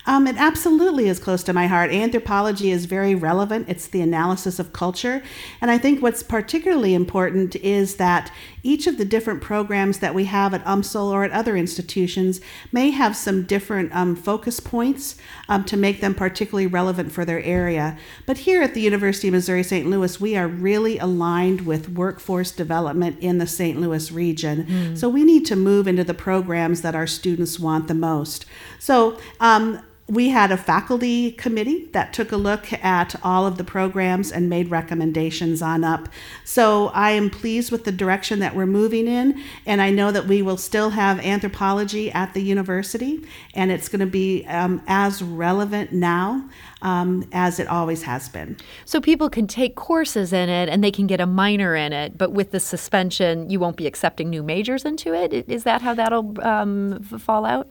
Um, 0.06 0.28
it 0.28 0.36
absolutely 0.38 1.08
is 1.08 1.20
close 1.20 1.44
to 1.44 1.54
my 1.54 1.68
heart. 1.68 1.92
Anthropology 1.92 2.72
is 2.72 2.86
very 2.86 3.16
relevant. 3.16 3.70
It's 3.70 3.88
the 3.88 4.02
analysis 4.02 4.60
of 4.60 4.74
culture. 4.74 5.24
And 5.62 5.72
I 5.72 5.78
think 5.78 6.02
what's 6.02 6.24
particularly 6.24 6.94
important 6.94 7.56
is 7.58 7.96
that 7.96 8.32
each 8.64 8.88
of 8.88 8.98
the 8.98 9.06
different 9.06 9.42
programs 9.42 10.00
that 10.00 10.16
we 10.16 10.26
have 10.26 10.54
at 10.54 10.64
UMSL 10.66 11.12
or 11.12 11.24
at 11.24 11.32
other 11.32 11.56
institutions 11.56 12.42
may 12.72 12.92
have 12.92 13.16
some 13.16 13.44
different 13.44 13.94
um, 13.96 14.16
focus 14.16 14.60
points 14.60 15.16
um, 15.50 15.64
to 15.66 15.78
make 15.78 16.02
them 16.02 16.16
particularly 16.16 16.68
relevant 16.68 17.12
for 17.12 17.26
their 17.26 17.42
area. 17.42 17.98
But 18.26 18.40
here 18.40 18.62
at 18.62 18.74
the 18.74 18.82
University 18.82 19.28
of 19.28 19.34
Missouri 19.34 19.64
St. 19.64 19.90
Louis, 19.90 20.20
we 20.20 20.36
are 20.38 20.48
really 20.48 20.98
aligned 20.98 21.62
with 21.62 21.90
workforce 21.90 22.52
development 22.52 23.20
in 23.20 23.38
the 23.38 23.48
St. 23.48 23.80
Louis 23.80 24.12
region. 24.12 24.66
Mm. 24.66 24.98
So 24.98 25.10
we 25.10 25.24
need 25.24 25.46
to 25.48 25.56
move 25.56 25.88
into 25.88 26.04
the 26.04 26.14
programs 26.14 26.82
that 26.82 26.96
our 26.96 27.08
students 27.08 27.60
want 27.60 27.88
the 27.88 27.94
most. 27.94 28.46
So, 28.80 29.18
um, 29.40 29.82
we 30.08 30.30
had 30.30 30.52
a 30.52 30.58
faculty 30.58 31.32
committee 31.32 31.86
that 31.94 32.12
took 32.12 32.34
a 32.34 32.38
look 32.38 32.74
at 32.74 33.16
all 33.24 33.48
of 33.48 33.58
the 33.58 33.64
programs 33.64 34.34
and 34.34 34.50
made 34.50 34.70
recommendations 34.70 35.62
on 35.62 35.86
up. 35.86 36.10
So 36.44 36.88
I 36.90 37.12
am 37.12 37.30
pleased 37.30 37.72
with 37.72 37.86
the 37.86 37.92
direction 37.92 38.40
that 38.40 38.54
we're 38.54 38.66
moving 38.66 39.08
in, 39.08 39.42
and 39.66 39.82
I 39.82 39.92
know 39.92 40.12
that 40.12 40.28
we 40.28 40.42
will 40.42 40.58
still 40.58 40.90
have 40.90 41.20
anthropology 41.22 42.12
at 42.12 42.34
the 42.34 42.42
university, 42.42 43.26
and 43.54 43.72
it's 43.72 43.88
going 43.88 44.02
to 44.02 44.06
be 44.06 44.46
um, 44.48 44.82
as 44.88 45.24
relevant 45.24 45.94
now 45.94 46.50
um, 46.82 47.26
as 47.32 47.58
it 47.60 47.68
always 47.70 48.04
has 48.04 48.28
been. 48.28 48.58
So 48.84 49.00
people 49.00 49.30
can 49.30 49.48
take 49.48 49.76
courses 49.76 50.34
in 50.34 50.50
it 50.50 50.68
and 50.68 50.84
they 50.84 50.92
can 50.92 51.08
get 51.08 51.22
a 51.22 51.26
minor 51.26 51.76
in 51.76 51.94
it, 51.94 52.18
but 52.18 52.34
with 52.34 52.52
the 52.52 52.60
suspension, 52.60 53.50
you 53.50 53.58
won't 53.58 53.78
be 53.78 53.88
accepting 53.88 54.30
new 54.30 54.44
majors 54.44 54.84
into 54.84 55.14
it. 55.14 55.34
Is 55.50 55.64
that 55.64 55.82
how 55.82 55.94
that'll 55.94 56.36
um, 56.46 57.02
fall 57.04 57.46
out? 57.46 57.70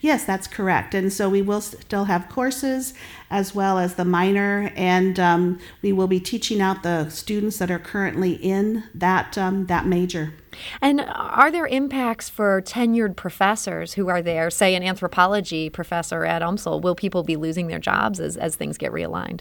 Yes, 0.00 0.24
that's 0.24 0.46
correct. 0.46 0.94
And 0.94 1.12
so 1.12 1.28
we 1.28 1.42
will 1.42 1.60
still 1.60 2.04
have 2.04 2.28
courses 2.28 2.94
as 3.30 3.54
well 3.54 3.78
as 3.78 3.94
the 3.94 4.04
minor, 4.04 4.70
and 4.76 5.18
um, 5.18 5.58
we 5.80 5.92
will 5.92 6.06
be 6.06 6.20
teaching 6.20 6.60
out 6.60 6.82
the 6.82 7.08
students 7.08 7.58
that 7.58 7.70
are 7.70 7.78
currently 7.78 8.34
in 8.34 8.84
that 8.94 9.38
um, 9.38 9.66
that 9.66 9.86
major. 9.86 10.34
And 10.80 11.00
are 11.00 11.50
there 11.50 11.66
impacts 11.66 12.28
for 12.28 12.60
tenured 12.60 13.16
professors 13.16 13.94
who 13.94 14.08
are 14.08 14.20
there, 14.20 14.50
say 14.50 14.74
an 14.74 14.82
anthropology 14.82 15.70
professor 15.70 16.24
at 16.26 16.42
UMSL? 16.42 16.82
Will 16.82 16.94
people 16.94 17.22
be 17.22 17.36
losing 17.36 17.68
their 17.68 17.78
jobs 17.78 18.20
as, 18.20 18.36
as 18.36 18.54
things 18.54 18.76
get 18.76 18.92
realigned? 18.92 19.40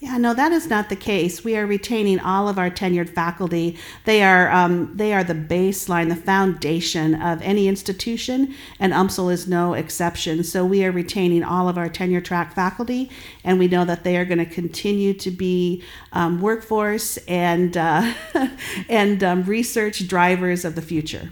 Yeah, 0.00 0.16
no, 0.16 0.32
that 0.32 0.50
is 0.50 0.66
not 0.66 0.88
the 0.88 0.96
case. 0.96 1.44
We 1.44 1.58
are 1.58 1.66
retaining 1.66 2.20
all 2.20 2.48
of 2.48 2.58
our 2.58 2.70
tenured 2.70 3.10
faculty. 3.10 3.76
They 4.06 4.22
are 4.22 4.50
um, 4.50 4.96
they 4.96 5.12
are 5.12 5.22
the 5.22 5.34
baseline, 5.34 6.08
the 6.08 6.16
foundation 6.16 7.20
of 7.20 7.42
any 7.42 7.68
institution, 7.68 8.54
and 8.78 8.94
UMSL 8.94 9.30
is 9.30 9.46
no 9.46 9.74
exception. 9.74 10.42
So 10.42 10.64
we 10.64 10.86
are 10.86 10.90
retaining 10.90 11.44
all 11.44 11.68
of 11.68 11.76
our 11.76 11.90
tenure 11.90 12.22
track 12.22 12.54
faculty, 12.54 13.10
and 13.44 13.58
we 13.58 13.68
know 13.68 13.84
that 13.84 14.02
they 14.02 14.16
are 14.16 14.24
going 14.24 14.38
to 14.38 14.46
continue 14.46 15.12
to 15.12 15.30
be 15.30 15.82
um, 16.12 16.40
workforce 16.40 17.18
and 17.28 17.76
uh, 17.76 18.14
and 18.88 19.22
um, 19.22 19.42
research 19.44 20.08
drivers 20.08 20.64
of 20.64 20.76
the 20.76 20.82
future. 20.82 21.30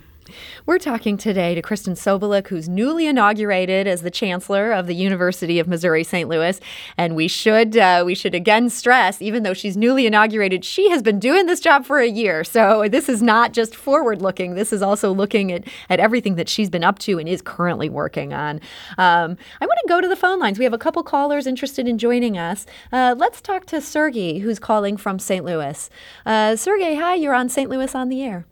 We're 0.66 0.78
talking 0.78 1.16
today 1.16 1.54
to 1.54 1.62
Kristen 1.62 1.94
Sobolik, 1.94 2.48
who's 2.48 2.68
newly 2.68 3.06
inaugurated 3.06 3.86
as 3.86 4.02
the 4.02 4.10
chancellor 4.10 4.72
of 4.72 4.86
the 4.86 4.94
University 4.94 5.58
of 5.58 5.66
Missouri 5.68 6.04
St. 6.04 6.28
Louis. 6.28 6.60
And 6.96 7.16
we 7.16 7.28
should 7.28 7.76
uh, 7.76 8.02
we 8.04 8.14
should 8.14 8.34
again 8.34 8.70
stress, 8.70 9.22
even 9.22 9.42
though 9.42 9.54
she's 9.54 9.76
newly 9.76 10.06
inaugurated, 10.06 10.64
she 10.64 10.90
has 10.90 11.02
been 11.02 11.18
doing 11.18 11.46
this 11.46 11.60
job 11.60 11.84
for 11.84 11.98
a 11.98 12.08
year. 12.08 12.44
So 12.44 12.88
this 12.88 13.08
is 13.08 13.22
not 13.22 13.52
just 13.52 13.74
forward 13.74 14.22
looking. 14.22 14.54
This 14.54 14.72
is 14.72 14.82
also 14.82 15.12
looking 15.12 15.52
at 15.52 15.64
at 15.88 16.00
everything 16.00 16.34
that 16.36 16.48
she's 16.48 16.70
been 16.70 16.84
up 16.84 16.98
to 17.00 17.18
and 17.18 17.28
is 17.28 17.42
currently 17.42 17.88
working 17.88 18.32
on. 18.32 18.60
Um, 18.98 19.36
I 19.60 19.66
want 19.66 19.78
to 19.82 19.88
go 19.88 20.00
to 20.00 20.08
the 20.08 20.16
phone 20.16 20.38
lines. 20.38 20.58
We 20.58 20.64
have 20.64 20.74
a 20.74 20.78
couple 20.78 21.02
callers 21.02 21.46
interested 21.46 21.88
in 21.88 21.98
joining 21.98 22.36
us. 22.36 22.66
Uh, 22.92 23.14
let's 23.16 23.40
talk 23.40 23.66
to 23.66 23.80
Sergey, 23.80 24.38
who's 24.38 24.58
calling 24.58 24.96
from 24.96 25.18
St. 25.18 25.44
Louis. 25.44 25.90
Uh, 26.26 26.56
Sergey, 26.56 26.96
hi. 26.96 27.14
You're 27.14 27.34
on 27.34 27.48
St. 27.48 27.70
Louis 27.70 27.94
on 27.94 28.08
the 28.08 28.22
air. 28.22 28.46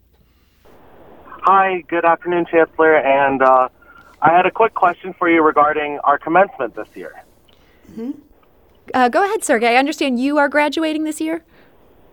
Hi, 1.47 1.83
good 1.83 2.05
afternoon, 2.05 2.45
Chancellor. 2.51 2.97
And 2.97 3.41
uh, 3.41 3.69
I 4.21 4.37
had 4.37 4.47
a 4.47 4.51
quick 4.51 4.75
question 4.75 5.15
for 5.17 5.31
you 5.31 5.45
regarding 5.45 6.01
our 6.03 6.19
commencement 6.19 6.75
this 6.75 6.89
year. 6.97 7.23
Mm-hmm. 7.93 8.11
Uh, 8.93 9.09
go 9.09 9.25
ahead, 9.25 9.45
Sergey. 9.45 9.69
I 9.69 9.77
understand 9.77 10.19
you 10.19 10.39
are 10.39 10.49
graduating 10.49 11.05
this 11.05 11.21
year? 11.21 11.45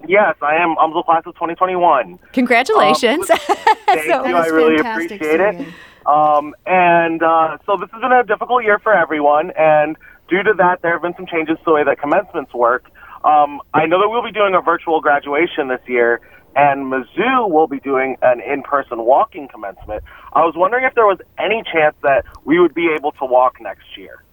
Yes, 0.08 0.36
I 0.44 0.58
am. 0.58 0.78
I'm 0.78 0.94
the 0.94 1.02
class 1.02 1.24
of 1.26 1.34
2021. 1.34 2.20
Congratulations. 2.34 3.28
Um, 3.28 3.38
thank 3.88 4.04
so, 4.04 4.24
you. 4.24 4.36
I 4.36 4.46
really 4.48 4.80
appreciate 4.80 5.40
it. 5.40 5.68
Um, 6.06 6.54
and 6.68 7.24
uh, 7.24 7.58
so 7.66 7.76
this 7.78 7.90
has 7.92 8.02
been 8.02 8.12
a 8.12 8.24
difficult 8.24 8.64
year 8.64 8.78
for 8.78 8.94
everyone. 8.94 9.52
And 9.58 9.98
due 10.30 10.44
to 10.44 10.54
that, 10.60 10.84
there 10.84 10.92
have 10.92 11.02
been 11.02 11.16
some 11.16 11.26
changes 11.26 11.58
to 11.58 11.64
the 11.66 11.72
way 11.72 11.84
that 11.84 12.00
commencements 12.00 12.54
work. 12.54 12.86
Um, 13.24 13.62
I 13.74 13.88
know 13.88 14.00
that 14.00 14.10
we'll 14.10 14.24
be 14.24 14.32
doing 14.32 14.54
a 14.54 14.62
virtual 14.62 15.02
graduation 15.02 15.70
this 15.70 15.82
year. 15.88 16.22
And 16.56 16.92
Mizzou 16.92 17.50
will 17.50 17.68
be 17.68 17.80
doing 17.80 18.18
an 18.22 18.42
in-person 18.42 19.06
walking 19.06 19.48
commencement. 19.50 20.04
I 20.34 20.42
was 20.42 20.56
wondering 20.58 20.86
if 20.86 20.96
there 20.96 21.06
was 21.08 21.20
any 21.40 21.64
chance 21.72 21.96
that 22.04 22.26
we 22.46 22.60
would 22.60 22.74
be 22.74 22.90
able 22.98 23.12
to 23.14 23.26
walk 23.26 23.56
next 23.62 23.86
year. 23.98 24.24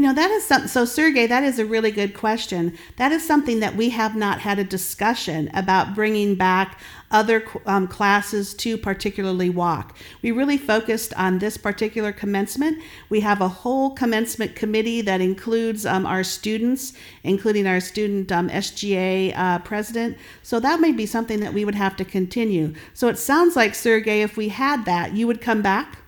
You 0.00 0.06
know, 0.06 0.14
that 0.14 0.30
is 0.30 0.46
something. 0.46 0.66
So, 0.66 0.86
Sergey, 0.86 1.26
that 1.26 1.44
is 1.44 1.58
a 1.58 1.66
really 1.66 1.90
good 1.90 2.14
question. 2.14 2.78
That 2.96 3.12
is 3.12 3.22
something 3.22 3.60
that 3.60 3.76
we 3.76 3.90
have 3.90 4.16
not 4.16 4.40
had 4.40 4.58
a 4.58 4.64
discussion 4.64 5.50
about 5.52 5.94
bringing 5.94 6.36
back 6.36 6.80
other 7.10 7.44
um, 7.66 7.86
classes 7.86 8.54
to 8.54 8.78
particularly 8.78 9.50
walk. 9.50 9.94
We 10.22 10.30
really 10.30 10.56
focused 10.56 11.12
on 11.18 11.38
this 11.38 11.58
particular 11.58 12.12
commencement. 12.12 12.82
We 13.10 13.20
have 13.20 13.42
a 13.42 13.48
whole 13.48 13.90
commencement 13.90 14.56
committee 14.56 15.02
that 15.02 15.20
includes 15.20 15.84
um, 15.84 16.06
our 16.06 16.24
students, 16.24 16.94
including 17.22 17.66
our 17.66 17.80
student 17.80 18.32
um, 18.32 18.48
SGA 18.48 19.36
uh, 19.36 19.58
president. 19.58 20.16
So 20.42 20.60
that 20.60 20.80
may 20.80 20.92
be 20.92 21.04
something 21.04 21.40
that 21.40 21.52
we 21.52 21.66
would 21.66 21.74
have 21.74 21.94
to 21.96 22.06
continue. 22.06 22.72
So 22.94 23.08
it 23.08 23.18
sounds 23.18 23.54
like, 23.54 23.74
Sergey, 23.74 24.22
if 24.22 24.38
we 24.38 24.48
had 24.48 24.86
that, 24.86 25.12
you 25.12 25.26
would 25.26 25.42
come 25.42 25.60
back? 25.60 25.99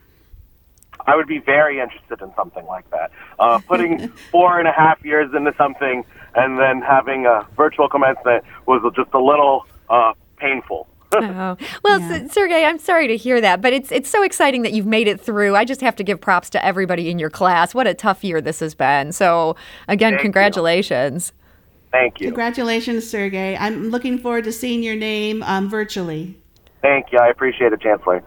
I 1.06 1.16
would 1.16 1.26
be 1.26 1.38
very 1.38 1.80
interested 1.80 2.20
in 2.20 2.32
something 2.34 2.64
like 2.66 2.88
that. 2.90 3.10
Uh, 3.38 3.58
putting 3.66 4.08
four 4.30 4.58
and 4.58 4.68
a 4.68 4.72
half 4.72 5.04
years 5.04 5.30
into 5.34 5.54
something 5.56 6.04
and 6.34 6.58
then 6.58 6.80
having 6.80 7.26
a 7.26 7.46
virtual 7.56 7.88
commencement 7.88 8.44
was 8.66 8.82
just 8.94 9.12
a 9.12 9.20
little 9.20 9.66
uh, 9.90 10.12
painful. 10.36 10.88
oh. 11.12 11.56
Well, 11.84 12.00
yeah. 12.00 12.26
Sergey, 12.28 12.64
I'm 12.64 12.78
sorry 12.78 13.06
to 13.08 13.16
hear 13.16 13.40
that, 13.40 13.60
but 13.60 13.72
it's 13.72 13.92
it's 13.92 14.08
so 14.08 14.22
exciting 14.22 14.62
that 14.62 14.72
you've 14.72 14.86
made 14.86 15.08
it 15.08 15.20
through. 15.20 15.54
I 15.56 15.64
just 15.64 15.82
have 15.82 15.94
to 15.96 16.04
give 16.04 16.20
props 16.20 16.48
to 16.50 16.64
everybody 16.64 17.10
in 17.10 17.18
your 17.18 17.28
class. 17.28 17.74
What 17.74 17.86
a 17.86 17.92
tough 17.92 18.24
year 18.24 18.40
this 18.40 18.60
has 18.60 18.74
been. 18.74 19.12
So, 19.12 19.56
again, 19.88 20.12
Thank 20.12 20.22
congratulations. 20.22 21.32
You. 21.34 21.42
Thank 21.90 22.20
you. 22.20 22.28
Congratulations, 22.28 23.08
Sergey. 23.08 23.56
I'm 23.58 23.90
looking 23.90 24.16
forward 24.16 24.44
to 24.44 24.52
seeing 24.52 24.82
your 24.82 24.96
name 24.96 25.42
um, 25.42 25.68
virtually. 25.68 26.38
Thank 26.80 27.12
you. 27.12 27.18
I 27.18 27.28
appreciate 27.28 27.74
it, 27.74 27.80
Chancellor. 27.82 28.24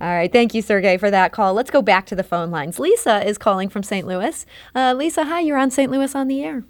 All 0.00 0.08
right. 0.08 0.32
Thank 0.32 0.54
you, 0.54 0.62
Sergey, 0.62 0.96
for 0.96 1.10
that 1.10 1.32
call. 1.32 1.54
Let's 1.54 1.70
go 1.70 1.82
back 1.82 2.06
to 2.06 2.14
the 2.14 2.22
phone 2.22 2.50
lines. 2.50 2.78
Lisa 2.78 3.26
is 3.26 3.36
calling 3.36 3.68
from 3.68 3.82
St. 3.82 4.06
Louis. 4.06 4.46
Uh, 4.74 4.94
Lisa, 4.96 5.24
hi. 5.24 5.40
You're 5.40 5.58
on 5.58 5.70
St. 5.70 5.90
Louis 5.90 6.14
on 6.14 6.28
the 6.28 6.42
air. 6.44 6.64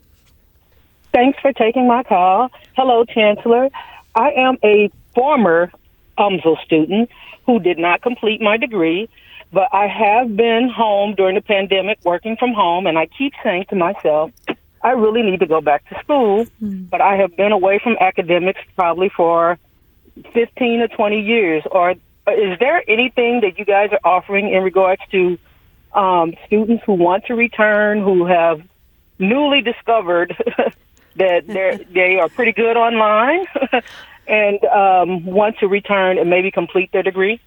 Thanks 1.12 1.38
for 1.40 1.52
taking 1.52 1.86
my 1.86 2.02
call. 2.02 2.50
Hello, 2.76 3.04
Chancellor. 3.04 3.68
I 4.14 4.30
am 4.30 4.56
a 4.64 4.90
former 5.14 5.70
UMSL 6.18 6.62
student 6.64 7.10
who 7.46 7.60
did 7.60 7.78
not 7.78 8.02
complete 8.02 8.40
my 8.40 8.56
degree, 8.56 9.08
but 9.52 9.68
I 9.72 9.86
have 9.86 10.36
been 10.36 10.68
home 10.68 11.14
during 11.14 11.34
the 11.34 11.40
pandemic 11.40 11.98
working 12.04 12.36
from 12.36 12.52
home, 12.52 12.86
and 12.86 12.98
I 12.98 13.06
keep 13.06 13.32
saying 13.42 13.66
to 13.70 13.76
myself, 13.76 14.30
I 14.82 14.90
really 14.90 15.22
need 15.22 15.40
to 15.40 15.46
go 15.46 15.60
back 15.60 15.88
to 15.88 15.98
school, 16.00 16.46
mm. 16.62 16.88
but 16.90 17.00
I 17.00 17.16
have 17.16 17.36
been 17.36 17.52
away 17.52 17.80
from 17.82 17.96
academics 18.00 18.60
probably 18.76 19.08
for 19.08 19.58
15 20.34 20.80
or 20.80 20.88
20 20.88 21.20
years, 21.20 21.62
or 21.70 21.94
is 22.28 22.58
there 22.58 22.82
anything 22.88 23.40
that 23.40 23.58
you 23.58 23.64
guys 23.64 23.90
are 23.92 24.00
offering 24.04 24.52
in 24.52 24.62
regards 24.62 25.02
to 25.10 25.38
um, 25.94 26.34
students 26.46 26.84
who 26.84 26.94
want 26.94 27.26
to 27.26 27.34
return, 27.34 28.02
who 28.02 28.26
have 28.26 28.62
newly 29.18 29.60
discovered 29.60 30.36
that 31.16 31.46
they 31.46 31.86
they 31.94 32.18
are 32.18 32.28
pretty 32.28 32.52
good 32.52 32.76
online 32.76 33.46
and 34.28 34.64
um, 34.64 35.24
want 35.24 35.58
to 35.58 35.68
return 35.68 36.18
and 36.18 36.30
maybe 36.30 36.50
complete 36.50 36.90
their 36.92 37.02
degree? 37.02 37.40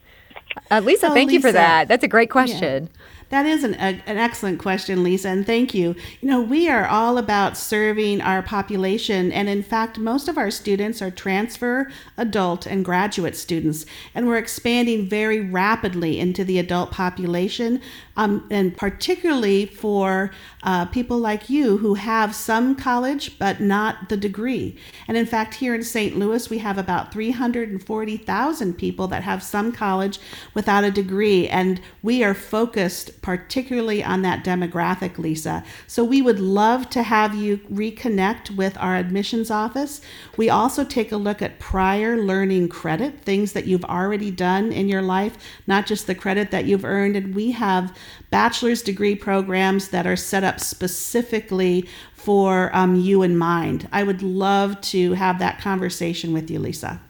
Uh, 0.70 0.82
Lisa, 0.82 1.08
oh, 1.08 1.14
thank 1.14 1.30
Lisa. 1.30 1.36
you 1.36 1.42
for 1.42 1.52
that. 1.54 1.88
That's 1.88 2.04
a 2.04 2.08
great 2.08 2.30
question. 2.30 2.90
Yeah. 2.92 3.21
That 3.32 3.46
is 3.46 3.64
an, 3.64 3.76
a, 3.76 4.02
an 4.06 4.18
excellent 4.18 4.60
question, 4.60 5.04
Lisa, 5.04 5.30
and 5.30 5.46
thank 5.46 5.74
you. 5.74 5.96
You 6.20 6.28
know, 6.28 6.42
we 6.42 6.68
are 6.68 6.86
all 6.86 7.18
about 7.18 7.58
serving 7.58 8.20
our 8.20 8.44
population, 8.44 9.32
and 9.32 9.48
in 9.48 9.64
fact, 9.64 9.98
most 9.98 10.28
of 10.28 10.38
our 10.38 10.52
students 10.52 11.02
are 11.02 11.10
transfer, 11.10 11.90
adult, 12.18 12.66
and 12.66 12.84
graduate 12.84 13.38
students, 13.38 13.86
and 14.14 14.28
we're 14.28 14.38
expanding 14.38 15.08
very 15.08 15.40
rapidly 15.40 16.20
into 16.20 16.44
the 16.44 16.60
adult 16.60 16.92
population 16.92 17.82
um, 18.18 18.48
and 18.52 18.76
particularly 18.78 19.66
for 19.66 20.32
uh, 20.64 20.86
people 20.86 21.18
like 21.18 21.50
you 21.50 21.78
who 21.78 21.96
have 21.96 22.36
some 22.36 22.76
college 22.76 23.38
but 23.40 23.60
not 23.60 24.10
the 24.10 24.18
degree. 24.18 24.78
And 25.08 25.18
in 25.18 25.26
fact, 25.26 25.56
here 25.56 25.74
in 25.74 25.84
St. 25.84 26.18
Louis, 26.18 26.50
we 26.50 26.60
have 26.60 26.78
about 26.78 27.12
340,000 27.12 28.78
people 28.78 29.08
that 29.08 29.24
have 29.24 29.42
some 29.42 29.72
college 29.72 30.20
without 30.54 30.84
a 30.84 30.92
degree, 30.92 31.48
and 31.48 31.82
we 32.04 32.24
are 32.24 32.34
focused 32.34 33.21
particularly 33.22 34.04
on 34.04 34.24
that 34.24 34.44
demographic, 34.44 35.18
Lisa. 35.18 35.64
So 35.88 36.04
we 36.04 36.22
would 36.22 36.40
love 36.40 36.90
to 36.92 37.04
have 37.04 37.36
you 37.36 37.58
reconnect 37.72 38.56
with 38.56 38.78
our 38.78 38.96
admissions 38.96 39.52
office. 39.52 40.02
We 40.38 40.50
also 40.50 40.84
take 40.84 41.12
a 41.12 41.18
look 41.18 41.42
at 41.42 41.60
prior 41.60 42.18
learning 42.18 42.70
credit, 42.70 43.22
things 43.22 43.54
that 43.54 43.68
you've 43.68 43.86
already 43.86 44.32
done 44.32 44.72
in 44.72 44.90
your 44.90 45.02
life, 45.02 45.38
not 45.68 45.86
just 45.86 46.08
the 46.08 46.16
credit 46.16 46.52
that 46.52 46.66
you've 46.66 46.86
earned, 46.86 47.16
and 47.16 47.36
we 47.36 47.52
have 47.52 47.96
bachelor's 48.32 48.82
degree 48.82 49.16
programs 49.16 49.90
that 49.90 50.08
are 50.08 50.16
set 50.16 50.44
up 50.44 50.60
specifically 50.60 51.88
for 52.14 52.76
um, 52.76 52.96
you 52.96 53.24
in 53.24 53.38
mind. 53.38 53.88
I 53.92 54.04
would 54.04 54.22
love 54.22 54.80
to 54.82 55.14
have 55.14 55.40
that 55.40 55.60
conversation 55.60 56.34
with 56.34 56.50
you, 56.50 56.60
Lisa. 56.60 57.02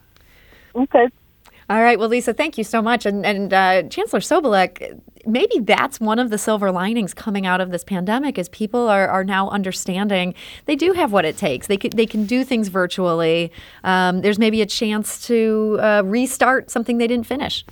Okay. 0.75 1.10
All 1.71 1.81
right. 1.81 1.97
Well, 1.97 2.09
Lisa, 2.09 2.33
thank 2.33 2.57
you 2.57 2.65
so 2.65 2.81
much. 2.81 3.05
And, 3.05 3.25
and 3.25 3.53
uh, 3.53 3.83
Chancellor 3.83 4.19
Sobolik, 4.19 4.99
maybe 5.25 5.59
that's 5.59 6.01
one 6.01 6.19
of 6.19 6.29
the 6.29 6.37
silver 6.37 6.69
linings 6.69 7.13
coming 7.13 7.45
out 7.45 7.62
of 7.62 7.71
this 7.71 7.86
pandemic 7.86 8.38
is 8.38 8.49
people 8.49 8.89
are, 8.89 9.07
are 9.07 9.23
now 9.23 9.49
understanding 9.51 10.34
they 10.65 10.75
do 10.75 10.91
have 10.91 11.13
what 11.13 11.23
it 11.23 11.38
takes. 11.38 11.67
They 11.67 11.77
can, 11.77 11.91
they 11.91 12.05
can 12.05 12.25
do 12.25 12.43
things 12.43 12.67
virtually. 12.67 13.53
Um, 13.86 14.19
there's 14.19 14.38
maybe 14.38 14.62
a 14.62 14.65
chance 14.65 15.25
to 15.27 15.79
uh, 15.81 16.01
restart 16.03 16.69
something 16.69 16.97
they 16.97 17.07
didn't 17.07 17.25
finish. 17.25 17.63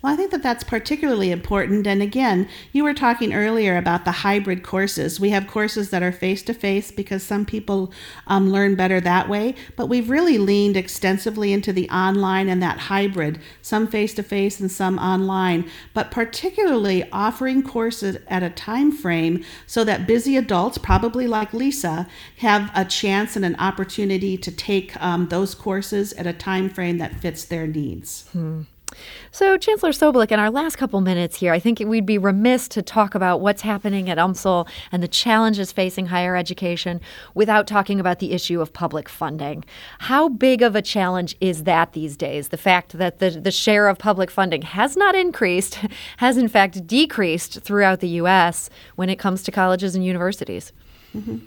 Well, 0.00 0.12
I 0.12 0.16
think 0.16 0.30
that 0.30 0.44
that's 0.44 0.62
particularly 0.62 1.32
important. 1.32 1.84
And 1.84 2.00
again, 2.00 2.48
you 2.72 2.84
were 2.84 2.94
talking 2.94 3.34
earlier 3.34 3.76
about 3.76 4.04
the 4.04 4.12
hybrid 4.12 4.62
courses. 4.62 5.18
We 5.18 5.30
have 5.30 5.48
courses 5.48 5.90
that 5.90 6.04
are 6.04 6.12
face 6.12 6.40
to 6.44 6.54
face 6.54 6.92
because 6.92 7.24
some 7.24 7.44
people 7.44 7.92
um, 8.28 8.50
learn 8.50 8.76
better 8.76 9.00
that 9.00 9.28
way, 9.28 9.56
but 9.74 9.88
we've 9.88 10.08
really 10.08 10.38
leaned 10.38 10.76
extensively 10.76 11.52
into 11.52 11.72
the 11.72 11.90
online 11.90 12.48
and 12.48 12.62
that 12.62 12.78
hybrid, 12.78 13.40
some 13.60 13.88
face 13.88 14.14
to 14.14 14.22
face 14.22 14.60
and 14.60 14.70
some 14.70 14.98
online, 15.00 15.68
but 15.94 16.12
particularly 16.12 17.10
offering 17.10 17.64
courses 17.64 18.18
at 18.28 18.44
a 18.44 18.50
time 18.50 18.92
frame 18.92 19.44
so 19.66 19.82
that 19.82 20.06
busy 20.06 20.36
adults, 20.36 20.78
probably 20.78 21.26
like 21.26 21.52
Lisa, 21.52 22.06
have 22.36 22.70
a 22.72 22.84
chance 22.84 23.34
and 23.34 23.44
an 23.44 23.56
opportunity 23.56 24.36
to 24.36 24.52
take 24.52 25.00
um, 25.02 25.26
those 25.26 25.56
courses 25.56 26.12
at 26.12 26.26
a 26.26 26.32
time 26.32 26.70
frame 26.70 26.98
that 26.98 27.16
fits 27.16 27.44
their 27.44 27.66
needs. 27.66 28.28
Hmm. 28.28 28.62
So, 29.30 29.56
Chancellor 29.56 29.90
Sobolik, 29.90 30.32
in 30.32 30.40
our 30.40 30.50
last 30.50 30.76
couple 30.76 31.00
minutes 31.00 31.36
here, 31.36 31.52
I 31.52 31.58
think 31.58 31.80
we'd 31.80 32.06
be 32.06 32.18
remiss 32.18 32.66
to 32.68 32.82
talk 32.82 33.14
about 33.14 33.40
what's 33.40 33.62
happening 33.62 34.08
at 34.08 34.18
UMSL 34.18 34.68
and 34.90 35.02
the 35.02 35.08
challenges 35.08 35.70
facing 35.70 36.06
higher 36.06 36.34
education 36.34 37.00
without 37.34 37.66
talking 37.66 38.00
about 38.00 38.18
the 38.18 38.32
issue 38.32 38.60
of 38.60 38.72
public 38.72 39.08
funding. 39.08 39.64
How 40.00 40.28
big 40.28 40.62
of 40.62 40.74
a 40.74 40.82
challenge 40.82 41.36
is 41.40 41.64
that 41.64 41.92
these 41.92 42.16
days? 42.16 42.48
The 42.48 42.56
fact 42.56 42.98
that 42.98 43.18
the, 43.18 43.30
the 43.30 43.50
share 43.50 43.88
of 43.88 43.98
public 43.98 44.30
funding 44.30 44.62
has 44.62 44.96
not 44.96 45.14
increased, 45.14 45.78
has 46.16 46.36
in 46.36 46.48
fact 46.48 46.86
decreased 46.86 47.60
throughout 47.60 48.00
the 48.00 48.08
U.S. 48.08 48.70
when 48.96 49.10
it 49.10 49.16
comes 49.16 49.42
to 49.44 49.52
colleges 49.52 49.94
and 49.94 50.04
universities. 50.04 50.72
Mm-hmm. 51.14 51.38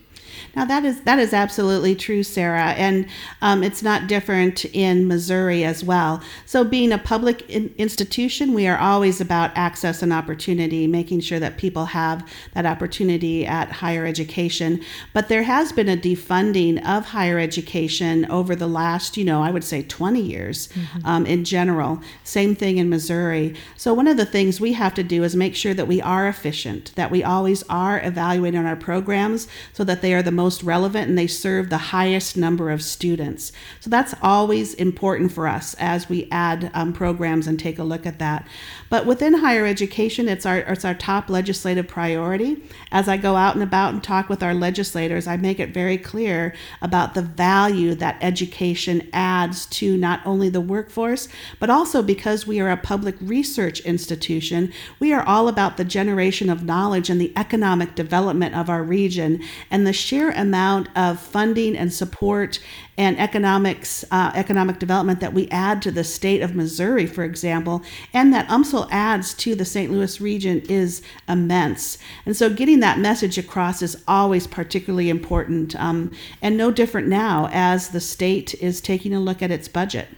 Now 0.55 0.65
that 0.65 0.85
is 0.85 1.01
that 1.01 1.19
is 1.19 1.33
absolutely 1.33 1.95
true, 1.95 2.23
Sarah, 2.23 2.71
and 2.71 3.07
um, 3.41 3.63
it's 3.63 3.83
not 3.83 4.07
different 4.07 4.65
in 4.65 5.07
Missouri 5.07 5.63
as 5.63 5.83
well. 5.83 6.21
So, 6.45 6.63
being 6.63 6.91
a 6.91 6.97
public 6.97 7.49
in- 7.49 7.73
institution, 7.77 8.53
we 8.53 8.67
are 8.67 8.77
always 8.77 9.21
about 9.21 9.51
access 9.55 10.01
and 10.01 10.13
opportunity, 10.13 10.87
making 10.87 11.21
sure 11.21 11.39
that 11.39 11.57
people 11.57 11.85
have 11.85 12.27
that 12.53 12.65
opportunity 12.65 13.45
at 13.45 13.71
higher 13.71 14.05
education. 14.05 14.81
But 15.13 15.27
there 15.27 15.43
has 15.43 15.71
been 15.71 15.89
a 15.89 15.97
defunding 15.97 16.85
of 16.85 17.05
higher 17.05 17.39
education 17.39 18.25
over 18.29 18.55
the 18.55 18.67
last, 18.67 19.17
you 19.17 19.23
know, 19.23 19.41
I 19.41 19.51
would 19.51 19.63
say 19.63 19.83
20 19.83 20.21
years 20.21 20.67
mm-hmm. 20.67 21.05
um, 21.05 21.25
in 21.25 21.43
general. 21.43 22.01
Same 22.23 22.55
thing 22.55 22.77
in 22.77 22.89
Missouri. 22.89 23.55
So, 23.77 23.93
one 23.93 24.07
of 24.07 24.17
the 24.17 24.25
things 24.25 24.61
we 24.61 24.73
have 24.73 24.93
to 24.95 25.03
do 25.03 25.23
is 25.23 25.35
make 25.35 25.55
sure 25.55 25.73
that 25.73 25.87
we 25.87 26.01
are 26.01 26.27
efficient, 26.27 26.93
that 26.95 27.11
we 27.11 27.23
always 27.23 27.63
are 27.63 28.01
evaluating 28.03 28.65
our 28.65 28.75
programs 28.75 29.47
so 29.73 29.83
that 29.83 30.01
they 30.01 30.13
are 30.13 30.20
the 30.21 30.31
most 30.31 30.63
relevant 30.63 31.09
and 31.09 31.17
they 31.17 31.27
serve 31.27 31.69
the 31.69 31.77
highest 31.77 32.37
number 32.37 32.69
of 32.69 32.81
students. 32.81 33.51
So 33.79 33.89
that's 33.89 34.13
always 34.21 34.73
important 34.75 35.31
for 35.31 35.47
us 35.47 35.75
as 35.79 36.09
we 36.09 36.27
add 36.31 36.71
um, 36.73 36.93
programs 36.93 37.47
and 37.47 37.59
take 37.59 37.79
a 37.79 37.83
look 37.83 38.05
at 38.05 38.19
that. 38.19 38.47
But 38.89 39.05
within 39.05 39.35
higher 39.35 39.65
education, 39.65 40.27
it's 40.27 40.45
our, 40.45 40.59
it's 40.59 40.85
our 40.85 40.93
top 40.93 41.29
legislative 41.29 41.87
priority. 41.87 42.63
As 42.91 43.07
I 43.07 43.17
go 43.17 43.35
out 43.35 43.55
and 43.55 43.63
about 43.63 43.93
and 43.93 44.03
talk 44.03 44.29
with 44.29 44.43
our 44.43 44.53
legislators, 44.53 45.27
I 45.27 45.37
make 45.37 45.59
it 45.59 45.73
very 45.73 45.97
clear 45.97 46.53
about 46.81 47.13
the 47.13 47.21
value 47.21 47.95
that 47.95 48.17
education 48.21 49.07
adds 49.13 49.65
to 49.67 49.97
not 49.97 50.21
only 50.25 50.49
the 50.49 50.61
workforce, 50.61 51.27
but 51.59 51.69
also 51.69 52.01
because 52.01 52.45
we 52.45 52.59
are 52.59 52.69
a 52.69 52.77
public 52.77 53.15
research 53.21 53.79
institution, 53.81 54.71
we 54.99 55.13
are 55.13 55.23
all 55.23 55.47
about 55.47 55.77
the 55.77 55.85
generation 55.85 56.49
of 56.49 56.63
knowledge 56.63 57.09
and 57.09 57.19
the 57.19 57.33
economic 57.37 57.95
development 57.95 58.55
of 58.55 58.69
our 58.69 58.83
region 58.83 59.41
and 59.69 59.87
the 59.87 59.93
sheer 60.11 60.31
amount 60.31 60.89
of 60.93 61.17
funding 61.17 61.73
and 61.73 61.93
support 61.93 62.59
and 62.97 63.17
economics, 63.17 64.03
uh, 64.11 64.29
economic 64.35 64.77
development 64.77 65.21
that 65.21 65.33
we 65.33 65.47
add 65.51 65.81
to 65.81 65.89
the 65.89 66.03
state 66.03 66.41
of 66.41 66.53
Missouri, 66.53 67.05
for 67.05 67.23
example, 67.23 67.81
and 68.13 68.33
that 68.33 68.45
UMSL 68.49 68.89
adds 68.91 69.33
to 69.35 69.55
the 69.55 69.63
St. 69.63 69.89
Louis 69.89 70.19
region 70.19 70.63
is 70.67 71.01
immense. 71.29 71.97
And 72.25 72.35
so 72.35 72.49
getting 72.49 72.81
that 72.81 72.99
message 72.99 73.37
across 73.37 73.81
is 73.81 74.03
always 74.05 74.47
particularly 74.47 75.09
important 75.09 75.77
um, 75.77 76.11
and 76.41 76.57
no 76.57 76.71
different 76.71 77.07
now 77.07 77.47
as 77.53 77.91
the 77.91 78.01
state 78.01 78.53
is 78.55 78.81
taking 78.81 79.13
a 79.13 79.19
look 79.21 79.41
at 79.41 79.49
its 79.49 79.69
budget. 79.69 80.09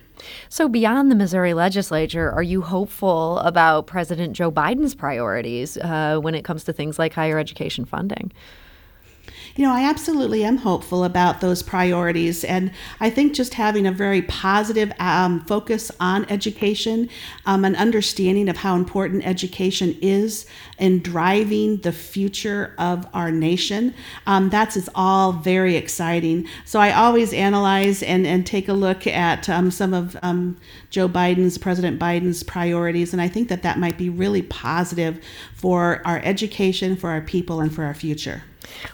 So, 0.49 0.67
beyond 0.67 1.11
the 1.11 1.15
Missouri 1.15 1.53
legislature, 1.53 2.31
are 2.31 2.41
you 2.41 2.61
hopeful 2.61 3.39
about 3.39 3.87
President 3.87 4.33
Joe 4.33 4.51
Biden's 4.51 4.95
priorities 4.95 5.77
uh, 5.77 6.17
when 6.19 6.33
it 6.33 6.43
comes 6.43 6.63
to 6.63 6.73
things 6.73 6.97
like 6.97 7.13
higher 7.13 7.37
education 7.37 7.85
funding? 7.85 8.31
You 9.55 9.63
know, 9.63 9.71
I 9.71 9.83
absolutely 9.87 10.43
am 10.43 10.57
hopeful 10.57 11.03
about 11.03 11.39
those 11.39 11.61
priorities. 11.61 12.43
And 12.43 12.71
I 12.99 13.11
think 13.11 13.33
just 13.33 13.53
having 13.53 13.85
a 13.85 13.91
very 13.91 14.23
positive 14.23 14.91
um, 14.99 15.45
focus 15.45 15.91
on 15.99 16.25
education, 16.25 17.07
um, 17.45 17.63
an 17.63 17.75
understanding 17.75 18.49
of 18.49 18.57
how 18.57 18.75
important 18.75 19.27
education 19.27 19.95
is 20.01 20.47
in 20.79 21.03
driving 21.03 21.77
the 21.77 21.91
future 21.91 22.73
of 22.79 23.07
our 23.13 23.29
nation, 23.29 23.93
um, 24.25 24.49
that's 24.49 24.75
it's 24.75 24.89
all 24.95 25.33
very 25.33 25.75
exciting. 25.75 26.47
So 26.65 26.79
I 26.79 26.91
always 26.91 27.31
analyze 27.31 28.01
and, 28.01 28.25
and 28.25 28.47
take 28.47 28.67
a 28.67 28.73
look 28.73 29.05
at 29.05 29.47
um, 29.49 29.69
some 29.69 29.93
of 29.93 30.17
um, 30.23 30.57
Joe 30.89 31.07
Biden's, 31.07 31.59
President 31.59 31.99
Biden's 31.99 32.41
priorities. 32.41 33.13
And 33.13 33.21
I 33.21 33.27
think 33.27 33.49
that 33.49 33.61
that 33.61 33.77
might 33.77 33.99
be 33.99 34.09
really 34.09 34.41
positive 34.41 35.23
for 35.53 36.01
our 36.05 36.19
education, 36.23 36.95
for 36.95 37.11
our 37.11 37.21
people, 37.21 37.61
and 37.61 37.73
for 37.73 37.83
our 37.83 37.93
future. 37.93 38.41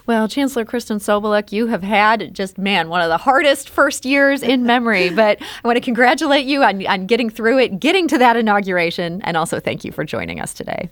Well, 0.06 0.28
Chancellor 0.28 0.64
Kristen 0.64 0.98
Sobolik, 0.98 1.52
you 1.52 1.66
have 1.68 1.82
had 1.82 2.34
just, 2.34 2.58
man, 2.58 2.88
one 2.88 3.00
of 3.00 3.08
the 3.08 3.18
hardest 3.18 3.68
first 3.68 4.04
years 4.04 4.42
in 4.42 4.64
memory. 4.64 5.10
but 5.14 5.40
I 5.40 5.68
want 5.68 5.76
to 5.76 5.80
congratulate 5.80 6.46
you 6.46 6.62
on, 6.62 6.86
on 6.86 7.06
getting 7.06 7.30
through 7.30 7.58
it, 7.58 7.80
getting 7.80 8.08
to 8.08 8.18
that 8.18 8.36
inauguration, 8.36 9.20
and 9.22 9.36
also 9.36 9.60
thank 9.60 9.84
you 9.84 9.92
for 9.92 10.04
joining 10.04 10.40
us 10.40 10.54
today. 10.54 10.88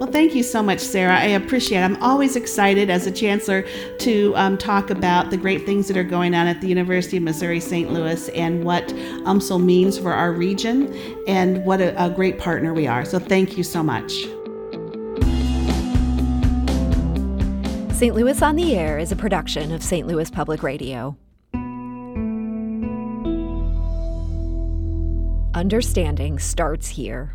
Well, 0.00 0.10
thank 0.10 0.34
you 0.34 0.42
so 0.42 0.60
much, 0.60 0.80
Sarah. 0.80 1.16
I 1.16 1.26
appreciate 1.26 1.78
it. 1.78 1.84
I'm 1.84 2.02
always 2.02 2.34
excited 2.34 2.90
as 2.90 3.06
a 3.06 3.12
chancellor 3.12 3.64
to 3.98 4.34
um, 4.34 4.58
talk 4.58 4.90
about 4.90 5.30
the 5.30 5.36
great 5.36 5.64
things 5.64 5.86
that 5.86 5.96
are 5.96 6.04
going 6.04 6.34
on 6.34 6.48
at 6.48 6.60
the 6.60 6.66
University 6.66 7.16
of 7.16 7.22
Missouri 7.22 7.60
St. 7.60 7.92
Louis 7.92 8.28
and 8.30 8.64
what 8.64 8.88
UMSL 8.88 9.62
means 9.62 9.96
for 9.96 10.12
our 10.12 10.32
region 10.32 10.92
and 11.28 11.64
what 11.64 11.80
a, 11.80 12.04
a 12.04 12.10
great 12.10 12.40
partner 12.40 12.74
we 12.74 12.88
are. 12.88 13.04
So, 13.04 13.20
thank 13.20 13.56
you 13.56 13.62
so 13.62 13.84
much. 13.84 14.26
St. 18.04 18.14
Louis 18.14 18.42
on 18.42 18.54
the 18.56 18.76
Air 18.76 18.98
is 18.98 19.12
a 19.12 19.16
production 19.16 19.72
of 19.72 19.82
St. 19.82 20.06
Louis 20.06 20.30
Public 20.30 20.62
Radio. 20.62 21.16
Understanding 25.54 26.38
starts 26.38 26.86
here. 26.86 27.34